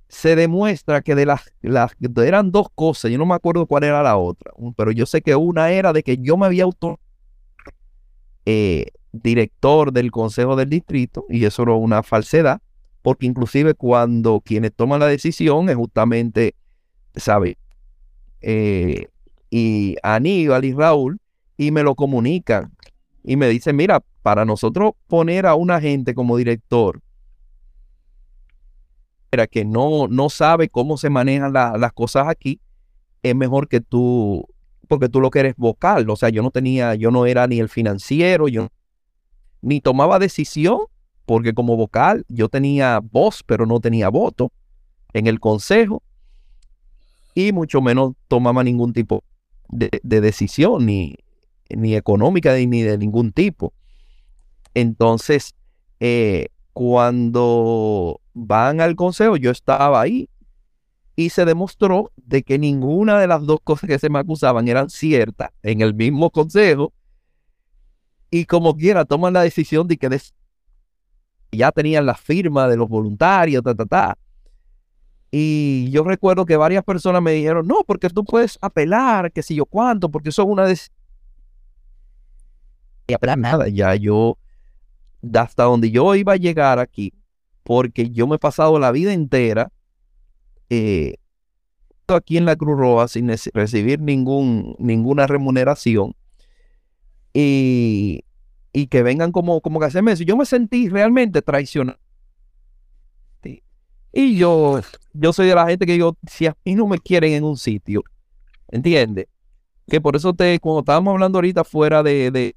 [0.09, 4.03] se demuestra que de las, las eran dos cosas, yo no me acuerdo cuál era
[4.03, 7.01] la otra, pero yo sé que una era de que yo me había auto
[8.45, 12.61] eh, director del consejo del distrito y eso era una falsedad,
[13.03, 16.55] porque inclusive cuando quienes toman la decisión es justamente,
[17.15, 17.59] ¿sabe?
[18.43, 19.09] Eh,
[19.51, 21.19] y Aníbal y Raúl
[21.57, 22.73] y me lo comunican
[23.25, 27.01] y me dicen, mira, para nosotros poner a una gente como director
[29.47, 32.61] que no, no sabe cómo se manejan la- las cosas aquí,
[33.22, 34.47] es mejor que tú,
[34.89, 37.59] porque tú lo que eres vocal, o sea, yo no tenía, yo no era ni
[37.59, 38.68] el financiero, yo
[39.61, 40.79] ni tomaba decisión,
[41.27, 44.53] porque como vocal yo tenía voz, pero no tenía voto
[45.12, 46.03] en el consejo,
[47.35, 49.22] y mucho menos tomaba ningún tipo
[49.68, 51.16] de, de decisión, ni,
[51.68, 53.74] ni económica ni de ningún tipo.
[54.72, 55.55] Entonces,
[56.01, 60.28] eh, cuando van al consejo, yo estaba ahí
[61.16, 64.91] y se demostró de que ninguna de las dos cosas que se me acusaban eran
[64.91, 66.93] ciertas en el mismo consejo
[68.30, 70.20] y como quiera toman la decisión de que
[71.51, 74.18] ya tenían la firma de los voluntarios, ta, ta, ta.
[75.30, 79.55] Y yo recuerdo que varias personas me dijeron, no, porque tú puedes apelar, que si
[79.55, 80.95] yo cuánto, porque eso es una decisión.
[83.07, 84.37] Y apelar nada, ya yo,
[85.34, 87.14] hasta donde yo iba a llegar aquí,
[87.67, 89.73] porque yo me he pasado la vida entera
[90.71, 91.17] eh,
[92.07, 96.14] aquí en la Cruz Roja sin recibir ningún, ninguna remuneración
[97.35, 98.25] y,
[98.73, 100.23] y que vengan como, como que hacerme eso.
[100.23, 101.99] Yo me sentí realmente traicionado.
[104.12, 104.81] Y yo,
[105.12, 107.57] yo soy de la gente que digo, si a mí no me quieren en un
[107.57, 108.03] sitio,
[108.69, 109.27] ¿entiendes?
[109.89, 112.57] Que por eso te, cuando estábamos hablando ahorita fuera de, de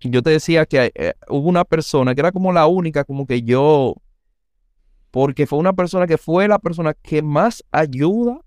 [0.00, 3.42] yo te decía que eh, hubo una persona que era como la única, como que
[3.42, 3.96] yo,
[5.10, 8.40] porque fue una persona que fue la persona que más ayuda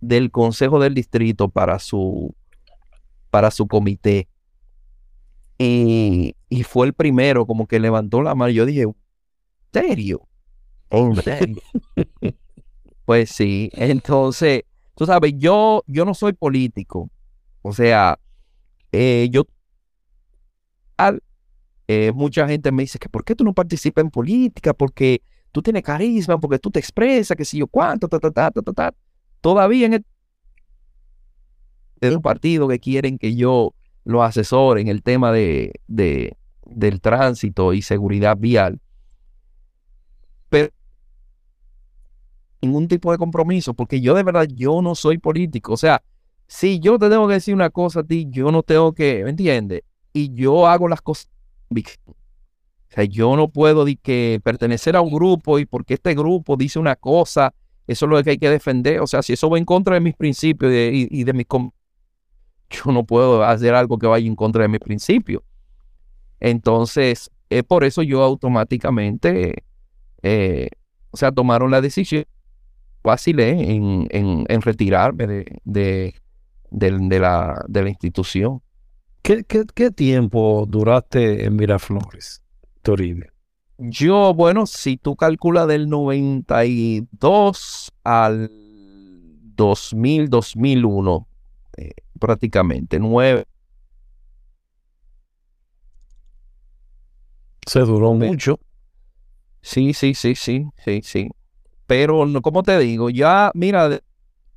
[0.00, 2.34] del Consejo del Distrito para su,
[3.30, 4.28] para su comité.
[5.58, 8.50] Y, y, fue el primero como que levantó la mano.
[8.50, 8.94] Yo dije, ¿en
[9.72, 10.28] serio?
[10.90, 11.60] ¿En serio?
[13.04, 14.62] pues sí, entonces,
[14.94, 17.10] tú sabes, yo, yo no soy político.
[17.62, 18.20] O sea,
[18.92, 19.44] eh, yo...
[21.90, 24.74] Eh, mucha gente me dice que ¿por qué tú no participas en política?
[24.74, 25.22] Porque
[25.52, 28.72] tú tienes carisma, porque tú te expresas, que si yo cuánto, ta, ta, ta, ta,
[28.72, 28.94] ta,
[29.40, 30.04] Todavía en
[32.00, 33.74] el, un partido que quieren que yo
[34.04, 36.36] lo asesore en el tema de, de,
[36.66, 38.80] del tránsito y seguridad vial.
[40.48, 40.72] Pero
[42.60, 45.72] ningún tipo de compromiso, porque yo de verdad, yo no soy político.
[45.72, 46.02] O sea,
[46.48, 49.30] si yo te tengo que decir una cosa a ti, yo no tengo que, ¿me
[49.30, 49.82] entiendes?
[50.12, 51.30] Y yo hago las cosas
[51.70, 56.78] o sea, yo no puedo que pertenecer a un grupo y porque este grupo dice
[56.78, 57.54] una cosa,
[57.86, 59.00] eso es lo que hay que defender.
[59.00, 61.46] O sea, si eso va en contra de mis principios y, de mis...
[62.70, 65.42] Yo no puedo hacer algo que vaya en contra de mis principios.
[66.40, 69.64] Entonces, es por eso yo automáticamente,
[70.22, 70.68] eh,
[71.10, 72.24] o sea, tomaron la decisión
[73.02, 73.56] fácil ¿eh?
[73.58, 76.14] en, retirarme de, de,
[76.70, 78.62] de, la, de la institución.
[79.22, 82.42] ¿Qué, qué tiempo duraste en Miraflores?
[83.76, 88.50] Yo, bueno, si tú calculas del 92 al
[89.54, 91.28] 2000, 2001,
[91.76, 93.44] eh, prácticamente, nueve.
[97.66, 98.58] Se duró mucho.
[99.60, 101.28] Sí, sí, sí, sí, sí, sí.
[101.86, 104.00] Pero, como te digo, ya, mira,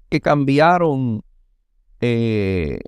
[0.10, 1.22] que cambiaron
[2.02, 2.80] eh,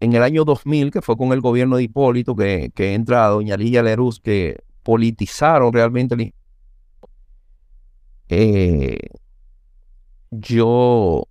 [0.00, 3.82] en el año 2000, que fue con el gobierno de Hipólito, que, entra doña Lilla
[3.82, 6.34] Leruz, que politizaron realmente
[8.28, 8.98] eh,
[10.30, 11.26] yo,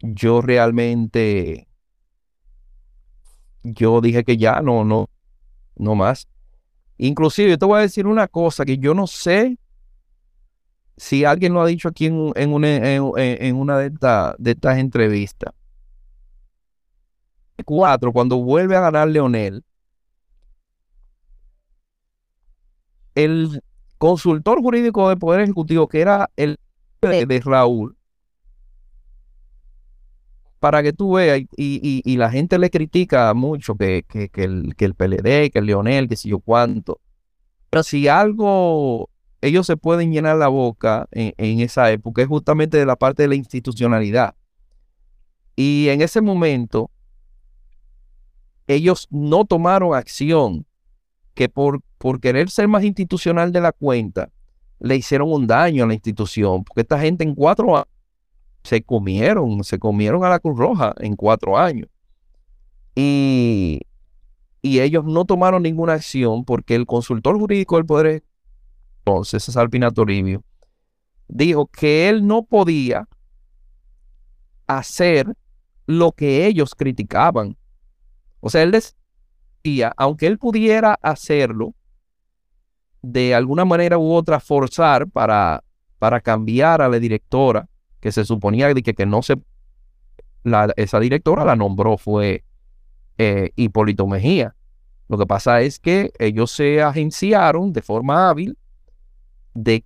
[0.00, 1.68] yo realmente,
[3.62, 5.08] yo dije que ya no, no,
[5.76, 6.26] no más.
[6.96, 9.58] Inclusive, yo te voy a decir una cosa que yo no sé
[10.96, 12.68] si alguien lo ha dicho aquí en, una,
[13.78, 13.90] de,
[14.38, 15.54] de estas entrevistas
[17.64, 19.64] cuatro, cuando vuelve a ganar Leonel,
[23.14, 23.62] el
[23.98, 26.58] consultor jurídico del Poder Ejecutivo, que era el
[27.00, 27.96] de, Raúl,
[30.60, 34.04] para que tú veas, y, la gente le critica mucho que,
[34.34, 37.00] el, que el PLD, que el Leonel, que si yo cuánto.
[37.70, 42.76] Pero si algo ellos se pueden llenar la boca en, en, esa época es justamente
[42.76, 44.34] de la parte de la institucionalidad.
[45.54, 46.90] Y en ese momento,
[48.68, 50.64] ellos no tomaron acción,
[51.34, 54.30] que por, por querer ser más institucional de la cuenta,
[54.78, 57.88] le hicieron un daño a la institución, porque esta gente en cuatro años
[58.62, 61.88] se comieron, se comieron a la Cruz Roja en cuatro años.
[62.94, 63.80] Y,
[64.60, 68.24] y ellos no tomaron ninguna acción porque el consultor jurídico del Poder,
[68.98, 70.42] entonces César Pina Toribio,
[71.28, 73.08] dijo que él no podía
[74.66, 75.34] hacer
[75.86, 77.56] lo que ellos criticaban.
[78.40, 81.74] O sea, él decía, aunque él pudiera hacerlo,
[83.02, 85.62] de alguna manera u otra forzar para,
[85.98, 87.68] para cambiar a la directora,
[88.00, 89.36] que se suponía que, que no se...
[90.44, 92.44] La, esa directora la nombró fue
[93.18, 94.54] eh, Hipólito Mejía.
[95.08, 98.56] Lo que pasa es que ellos se agenciaron de forma hábil
[99.54, 99.82] de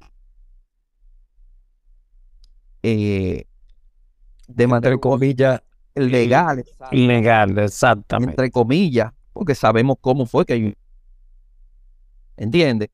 [2.83, 3.47] eh,
[4.49, 5.63] de mantener comillas
[5.95, 6.65] legal.
[6.91, 8.33] Legal, exactamente.
[8.33, 10.75] Entre comillas, porque sabemos cómo fue que hay.
[12.37, 12.91] ¿Entiende?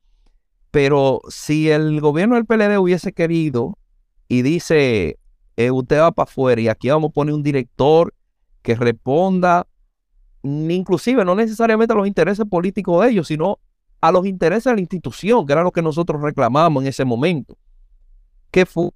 [0.71, 3.79] Pero si el gobierno del PLD hubiese querido
[4.29, 5.19] y dice,
[5.57, 8.13] eh, usted va para afuera y aquí vamos a poner un director
[8.63, 9.67] que responda,
[10.43, 13.59] inclusive no necesariamente a los intereses políticos de ellos, sino
[14.01, 17.57] a los intereses de la institución, que era lo que nosotros reclamamos en ese momento.
[18.51, 18.91] Que fue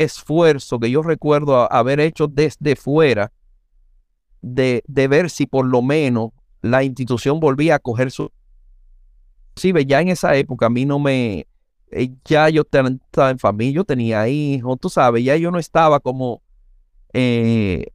[0.00, 3.32] esfuerzo que yo recuerdo haber hecho desde fuera
[4.40, 6.30] de, de, ver si por lo menos
[6.62, 8.32] la institución volvía a coger su...
[9.56, 11.46] Sí, ya en esa época a mí no me...
[11.90, 16.00] Eh, ya yo estaba en familia, yo tenía hijos, tú sabes, ya yo no estaba
[16.00, 16.40] como...
[17.12, 17.86] Eh,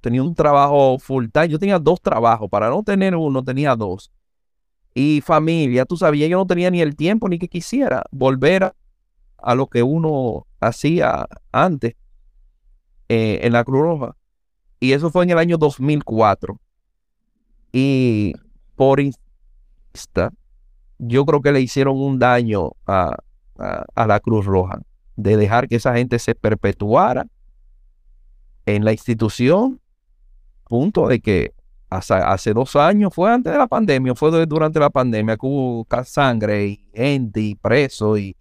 [0.00, 4.12] tenía un trabajo full time, yo tenía dos trabajos, para no tener uno tenía dos.
[4.94, 8.74] y familia, tú sabías, yo no tenía ni el tiempo ni que quisiera volver a,
[9.54, 11.96] lo que uno hacía antes
[13.08, 14.16] eh, en la Cruz Roja.
[14.80, 16.58] Y eso fue en el año 2004.
[17.72, 18.32] Y
[18.76, 19.00] por
[19.92, 20.32] esta,
[20.98, 23.16] yo creo que le hicieron un daño a,
[23.94, 24.80] a la Cruz Roja,
[25.16, 27.26] de dejar que esa gente se perpetuara
[28.66, 29.80] en la institución,
[30.64, 31.54] punto de que
[31.90, 36.66] hace, dos años, fue antes de la pandemia, fue durante la pandemia que hubo sangre
[36.66, 38.36] y gente y preso y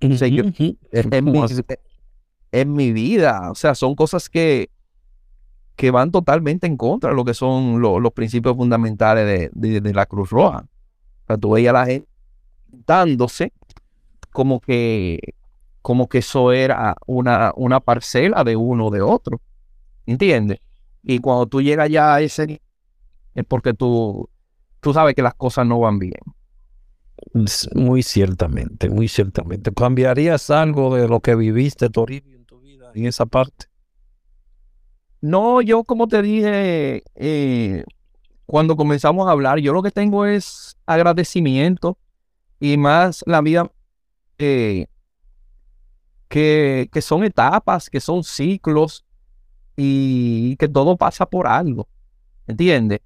[0.00, 0.10] en,
[2.72, 4.70] mi, vida, o sea, son cosas que,
[5.76, 10.30] que van totalmente en contra de lo que son los principios fundamentales de, la Cruz
[10.30, 10.64] Roja.
[11.24, 12.08] O sea, tú veías a la gente
[12.86, 13.52] dándose
[14.32, 15.34] como que,
[15.82, 19.40] como que eso era una, una parcela de uno o de otro.
[20.06, 20.60] ¿Entiendes?
[21.02, 22.60] Y cuando tú llegas ya a ese
[23.34, 24.28] es porque tú,
[24.80, 26.20] tú sabes que las cosas no van bien.
[27.74, 29.72] Muy ciertamente, muy ciertamente.
[29.72, 33.66] ¿Cambiarías algo de lo que viviste, Toribio, en tu vida, en esa parte?
[35.20, 37.84] No, yo como te dije, eh,
[38.46, 41.98] cuando comenzamos a hablar, yo lo que tengo es agradecimiento
[42.60, 43.70] y más la vida
[44.38, 44.86] eh,
[46.28, 49.04] que, que son etapas, que son ciclos
[49.76, 51.88] y que todo pasa por algo,
[52.46, 53.00] ¿entiendes?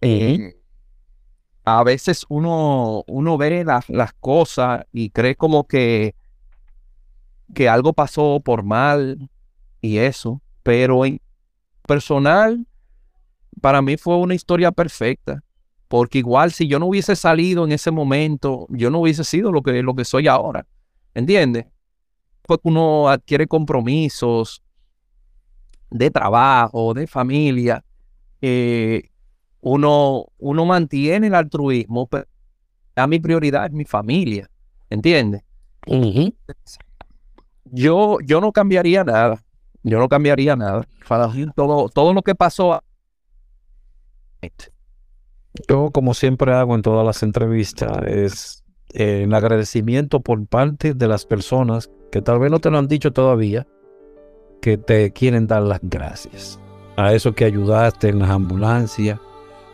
[0.00, 0.55] Eh,
[1.66, 6.14] a veces uno, uno ve las, las cosas y cree como que,
[7.54, 9.28] que algo pasó por mal
[9.80, 11.20] y eso, pero en
[11.82, 12.64] personal,
[13.60, 15.42] para mí fue una historia perfecta,
[15.88, 19.62] porque igual si yo no hubiese salido en ese momento, yo no hubiese sido lo
[19.62, 20.68] que, lo que soy ahora,
[21.14, 21.66] ¿entiendes?
[22.42, 24.62] Porque uno adquiere compromisos
[25.90, 27.84] de trabajo, de familia,
[28.40, 29.10] eh,
[29.68, 32.24] uno, uno mantiene el altruismo, pero
[32.94, 34.48] a mi prioridad es mi familia,
[34.90, 35.42] ¿entiendes?
[37.64, 39.42] yo, yo no cambiaría nada,
[39.82, 40.86] yo no cambiaría nada.
[41.56, 42.80] Todo, todo lo que pasó.
[45.68, 48.64] Yo, como siempre hago en todas las entrevistas, es
[48.94, 52.86] eh, el agradecimiento por parte de las personas que tal vez no te lo han
[52.86, 53.66] dicho todavía,
[54.62, 56.60] que te quieren dar las gracias.
[56.96, 59.18] A eso que ayudaste en las ambulancias,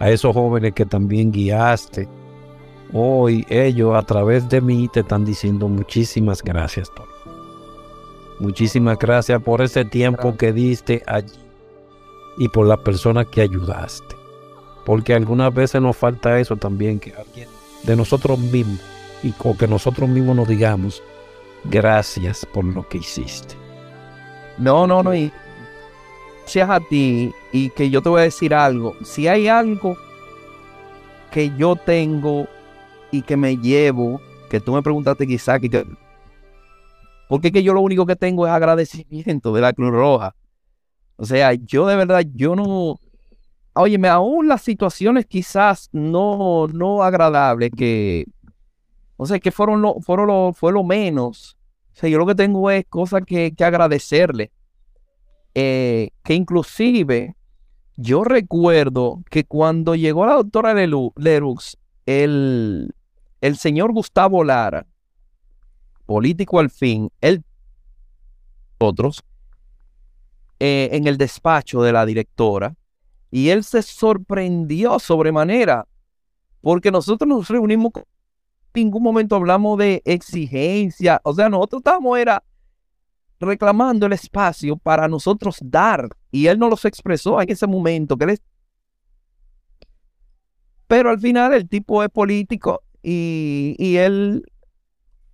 [0.03, 2.09] a esos jóvenes que también guiaste.
[2.93, 6.91] Hoy ellos a través de mí te están diciendo muchísimas gracias,
[8.41, 11.39] Muchísimas gracias por ese tiempo que diste allí
[12.37, 14.17] y por la persona que ayudaste.
[14.85, 17.49] Porque algunas veces nos falta eso también, que alguien
[17.85, 18.81] de nosotros mismos
[19.23, 21.01] y que nosotros mismos nos digamos
[21.63, 23.55] gracias por lo que hiciste.
[24.59, 25.31] No, no, no, y
[26.41, 28.97] gracias a ti y que yo te voy a decir algo.
[29.05, 29.97] Si hay algo
[31.31, 32.49] que yo tengo
[33.11, 35.87] y que me llevo, que tú me preguntaste quizá, que
[37.29, 40.35] porque que yo lo único que tengo es agradecimiento de la Cruz Roja.
[41.17, 42.99] O sea, yo de verdad, yo no,
[43.75, 48.27] óyeme, aún las situaciones quizás no, no agradables que,
[49.17, 51.57] o sea, que fueron lo, fueron lo, fue lo menos.
[51.95, 54.51] O sea, yo lo que tengo es cosas que, que agradecerle.
[55.55, 57.37] Eh, que inclusive
[57.97, 61.77] yo recuerdo que cuando llegó la doctora Lerux,
[62.07, 62.95] el,
[63.41, 64.87] el señor Gustavo Lara,
[66.07, 67.45] político al fin, él,
[68.79, 69.23] otros,
[70.59, 72.75] eh, en el despacho de la directora,
[73.31, 75.87] y él se sorprendió sobremanera,
[76.61, 78.05] porque nosotros nos reunimos, en
[78.75, 82.43] ningún momento hablamos de exigencia, o sea, nosotros estábamos, era
[83.43, 86.09] reclamando el espacio para nosotros dar.
[86.31, 88.17] Y él no los expresó en ese momento.
[88.17, 88.39] Que
[90.87, 94.45] Pero al final el tipo es político y, y él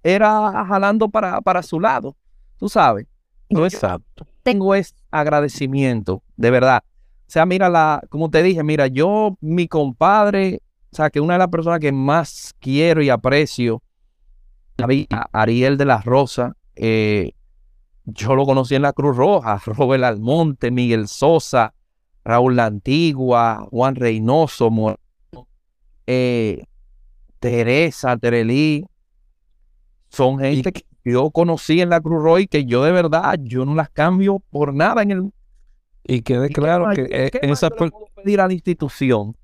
[0.03, 2.17] era jalando para, para su lado.
[2.59, 3.07] Tú sabes.
[3.51, 4.27] No exacto.
[4.43, 6.83] Tengo es agradecimiento, de verdad.
[7.29, 11.35] O sea, mira, la, como te dije, mira, yo, mi compadre, o sea, que una
[11.35, 13.83] de las personas que más quiero y aprecio,
[15.33, 17.33] Ariel de la Rosa, eh,
[18.15, 21.75] yo lo conocí en la Cruz Roja, Robert Almonte, Miguel Sosa,
[22.25, 24.71] Raúl La Antigua, Juan Reynoso,
[26.07, 26.65] eh,
[27.39, 28.85] Teresa, Terelí,
[30.11, 33.65] son gente que yo conocí en la Cruz Roja y que yo de verdad, yo
[33.65, 35.33] no las cambio por nada en el...
[36.05, 37.69] Y quede claro que eh, esa...
[37.71, 39.37] pedir a la institución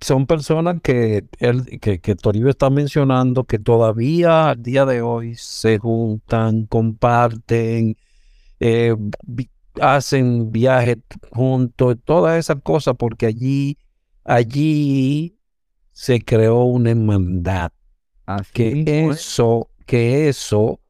[0.00, 5.34] son personas que, él, que, que Toribio está mencionando que todavía al día de hoy
[5.36, 7.96] se juntan, comparten,
[8.60, 8.96] eh,
[9.80, 10.98] hacen viajes
[11.32, 13.78] juntos, todas esas cosas, porque allí,
[14.24, 15.38] allí
[15.92, 17.72] se creó una hermandad.
[18.26, 19.20] Así Que es.
[19.20, 20.80] eso, que eso,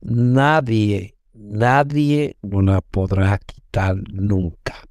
[0.00, 4.87] nadie, nadie nos la podrá quitar nunca.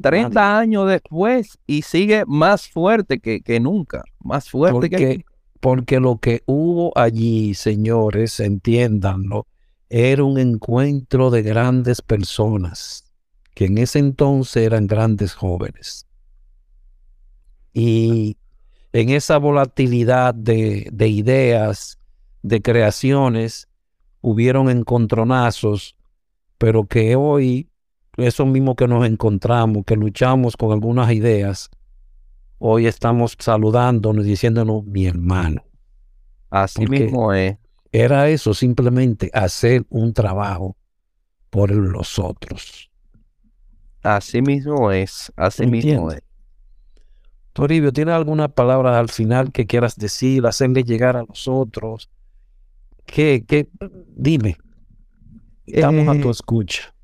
[0.00, 4.02] 30 años después y sigue más fuerte que, que nunca.
[4.20, 5.24] Más fuerte que Porque,
[5.60, 9.46] porque lo que hubo allí, señores, entiéndanlo,
[9.88, 13.04] era un encuentro de grandes personas,
[13.54, 16.06] que en ese entonces eran grandes jóvenes.
[17.72, 18.36] Y
[18.92, 21.98] en esa volatilidad de, de ideas,
[22.42, 23.68] de creaciones,
[24.20, 25.96] hubieron encontronazos,
[26.58, 27.69] pero que hoy,
[28.16, 31.70] eso mismo que nos encontramos, que luchamos con algunas ideas,
[32.58, 35.62] hoy estamos saludándonos, diciéndonos mi hermano.
[36.50, 37.56] Así porque- mismo es.
[37.92, 40.76] Era eso, simplemente hacer un trabajo
[41.50, 42.88] por los otros.
[44.02, 45.32] Así mismo es.
[45.36, 46.22] Así mismo es.
[47.52, 52.08] Toribio, ¿tienes alguna palabra al final que quieras decir, hacerle llegar a los otros?
[53.06, 53.68] ¿Qué, qué?
[54.14, 54.56] Dime.
[55.66, 56.94] Estamos a tu Eh, escucha.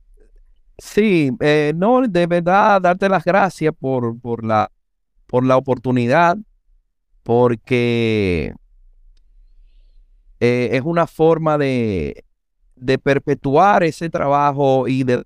[0.79, 4.71] Sí, eh, no, de verdad, darte las gracias por, por la,
[5.27, 6.39] por la oportunidad,
[7.25, 8.55] porque
[10.41, 12.25] eh, es una forma de,
[12.77, 15.25] de perpetuar ese trabajo y de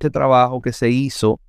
[0.00, 1.40] ese trabajo que se hizo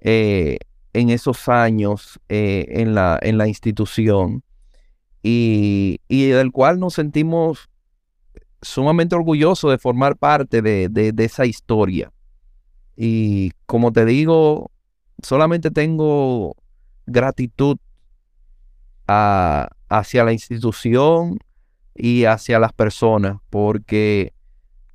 [0.00, 0.58] eh,
[0.92, 4.42] en esos años eh, en la, en la institución
[5.22, 7.68] y, y del cual nos sentimos
[8.62, 12.12] sumamente orgullosos de formar parte de- de esa historia.
[12.96, 14.70] Y como te digo,
[15.22, 16.56] solamente tengo
[17.06, 17.78] gratitud
[19.06, 21.38] hacia la institución
[21.94, 24.32] y hacia las personas, porque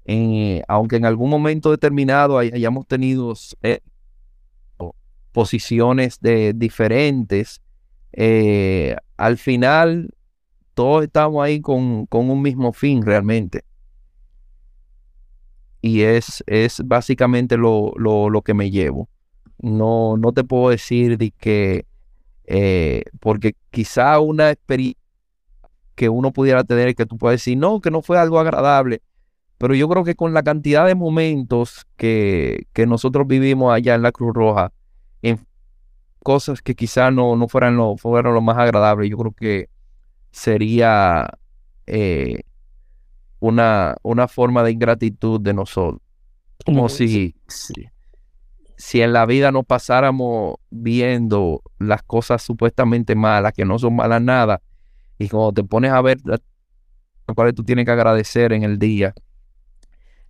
[0.06, 3.34] en- aunque en algún momento determinado hay- hayamos tenido
[3.64, 3.82] eh,
[5.32, 7.62] posiciones de, diferentes,
[8.14, 10.14] eh, al final
[10.74, 13.64] todos estamos ahí con, con un mismo fin realmente.
[15.82, 19.10] Y es, es básicamente lo, lo, lo que me llevo.
[19.60, 21.86] No, no te puedo decir de que,
[22.46, 25.02] eh, porque quizá una experiencia
[25.96, 29.02] que uno pudiera tener que tú puedes decir, no, que no fue algo agradable,
[29.58, 34.02] pero yo creo que con la cantidad de momentos que, que nosotros vivimos allá en
[34.02, 34.72] la Cruz Roja,
[35.22, 35.40] en
[36.24, 39.70] cosas que quizá no, no fueran, lo, fueran lo más agradable, yo creo que
[40.32, 41.30] sería
[41.86, 42.42] eh,
[43.42, 46.00] una, una forma de ingratitud de nosotros.
[46.64, 47.74] Como si, si,
[48.78, 54.22] si en la vida nos pasáramos viendo las cosas supuestamente malas, que no son malas
[54.22, 54.62] nada,
[55.18, 56.40] y cuando te pones a ver las
[57.36, 59.14] cuales tú tienes que agradecer en el día,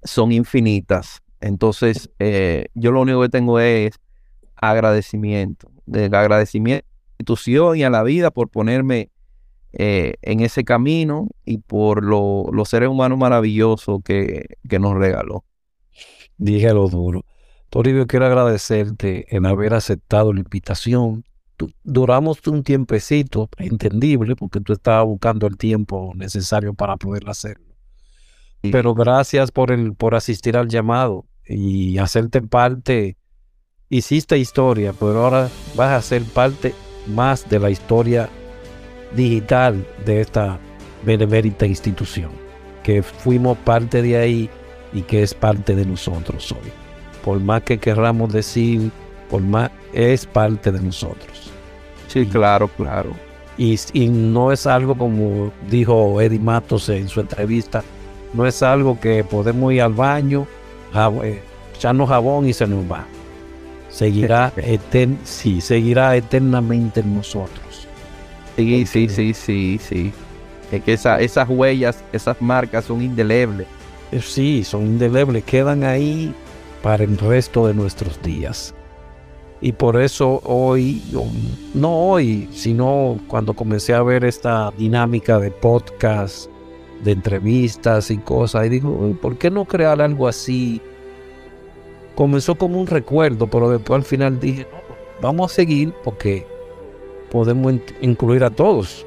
[0.04, 1.22] son infinitas.
[1.42, 4.00] Entonces, eh, yo lo único que tengo es
[4.56, 9.11] agradecimiento, de agradecimiento a la institución y a la vida por ponerme
[9.74, 15.46] eh, en ese camino y por lo- los seres humanos maravillosos que, que nos regaló.
[16.38, 17.26] Dígelo duro.
[17.70, 21.24] Toribio, quiero agradecerte en haber aceptado la invitación.
[21.84, 27.76] Duramos un tiempecito, entendible, porque tú estabas buscando el tiempo necesario para poder hacerlo.
[28.64, 28.72] Sí.
[28.72, 33.18] Pero gracias por el, por asistir al llamado y hacerte parte.
[33.90, 36.74] Hiciste historia, pero ahora vas a ser parte
[37.08, 38.30] más de la historia
[39.16, 40.60] digital de esta
[41.04, 42.32] benemérita institución,
[42.84, 44.50] que fuimos parte de ahí
[44.94, 46.72] y que es parte de nosotros hoy.
[47.24, 48.92] Por más que querramos decir,
[49.30, 51.52] por más, es parte de nosotros.
[52.08, 53.12] Sí, claro, claro.
[53.58, 57.84] Y, y no es algo como dijo Eddie Matos en su entrevista,
[58.34, 60.48] no es algo que podemos ir al baño,
[60.94, 61.42] jab- eh,
[61.76, 63.06] echarnos jabón y se nos va.
[63.90, 67.62] Seguirá, etern- sí, seguirá eternamente en nosotros.
[68.58, 70.12] Sí, sí, sí, sí, sí.
[70.72, 73.68] Es que esa- esas huellas, esas marcas son indelebles.
[74.12, 76.34] Eh, Sí, son indelebles, quedan ahí
[76.84, 78.74] para el resto de nuestros días.
[79.62, 81.02] Y por eso hoy,
[81.74, 86.50] no hoy, sino cuando comencé a ver esta dinámica de podcast,
[87.04, 90.82] de entrevistas y cosas, y digo, ¿por qué no crear algo así?
[92.16, 94.80] Comenzó como un recuerdo, pero después al final dije, no,
[95.22, 96.46] vamos a seguir porque
[97.32, 99.06] podemos in- incluir a todos.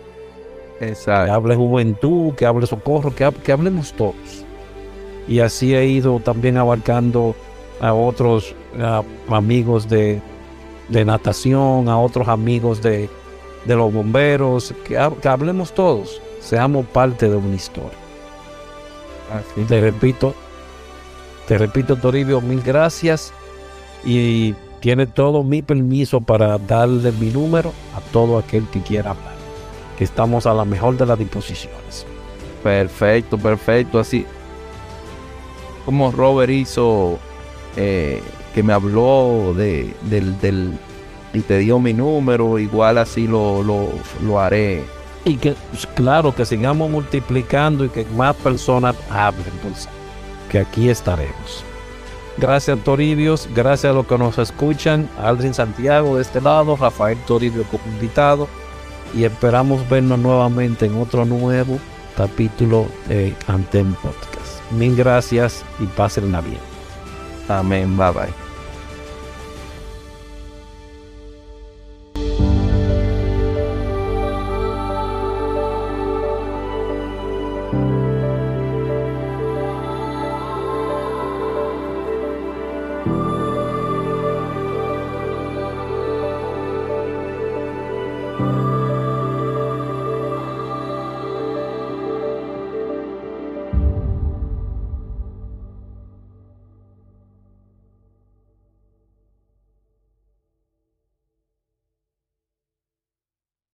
[0.78, 1.32] Que Exacto.
[1.32, 4.44] hable juventud, que hable socorro, que, que hablemos todos.
[5.28, 7.34] Y así he ido también abarcando
[7.80, 10.20] a otros a amigos de,
[10.88, 13.08] de natación, a otros amigos de,
[13.64, 17.98] de los bomberos, que, ha- que hablemos todos, seamos parte de una historia.
[19.32, 19.62] Así.
[19.66, 20.34] Te repito,
[21.46, 23.32] te repito, Toribio, mil gracias.
[24.04, 24.54] Y
[24.84, 29.32] tiene todo mi permiso para darle mi número a todo aquel que quiera hablar.
[29.96, 32.04] Que estamos a la mejor de las disposiciones.
[32.62, 33.98] Perfecto, perfecto.
[33.98, 34.26] Así
[35.86, 37.18] como Robert hizo,
[37.78, 38.20] eh,
[38.54, 40.78] que me habló de, del, del,
[41.32, 43.88] y te dio mi número, igual así lo, lo,
[44.22, 44.84] lo haré.
[45.24, 49.88] Y que, pues, claro, que sigamos multiplicando y que más personas hablen, pues,
[50.50, 51.64] que aquí estaremos.
[52.36, 57.64] Gracias Toribios, gracias a los que nos escuchan, Aldrin Santiago de este lado, Rafael Toribio
[57.64, 58.48] como invitado
[59.14, 61.78] y esperamos vernos nuevamente en otro nuevo
[62.16, 64.70] capítulo de Anten Podcast.
[64.72, 66.58] Mil gracias y pásenla bien.
[67.48, 68.43] Amén, bye bye.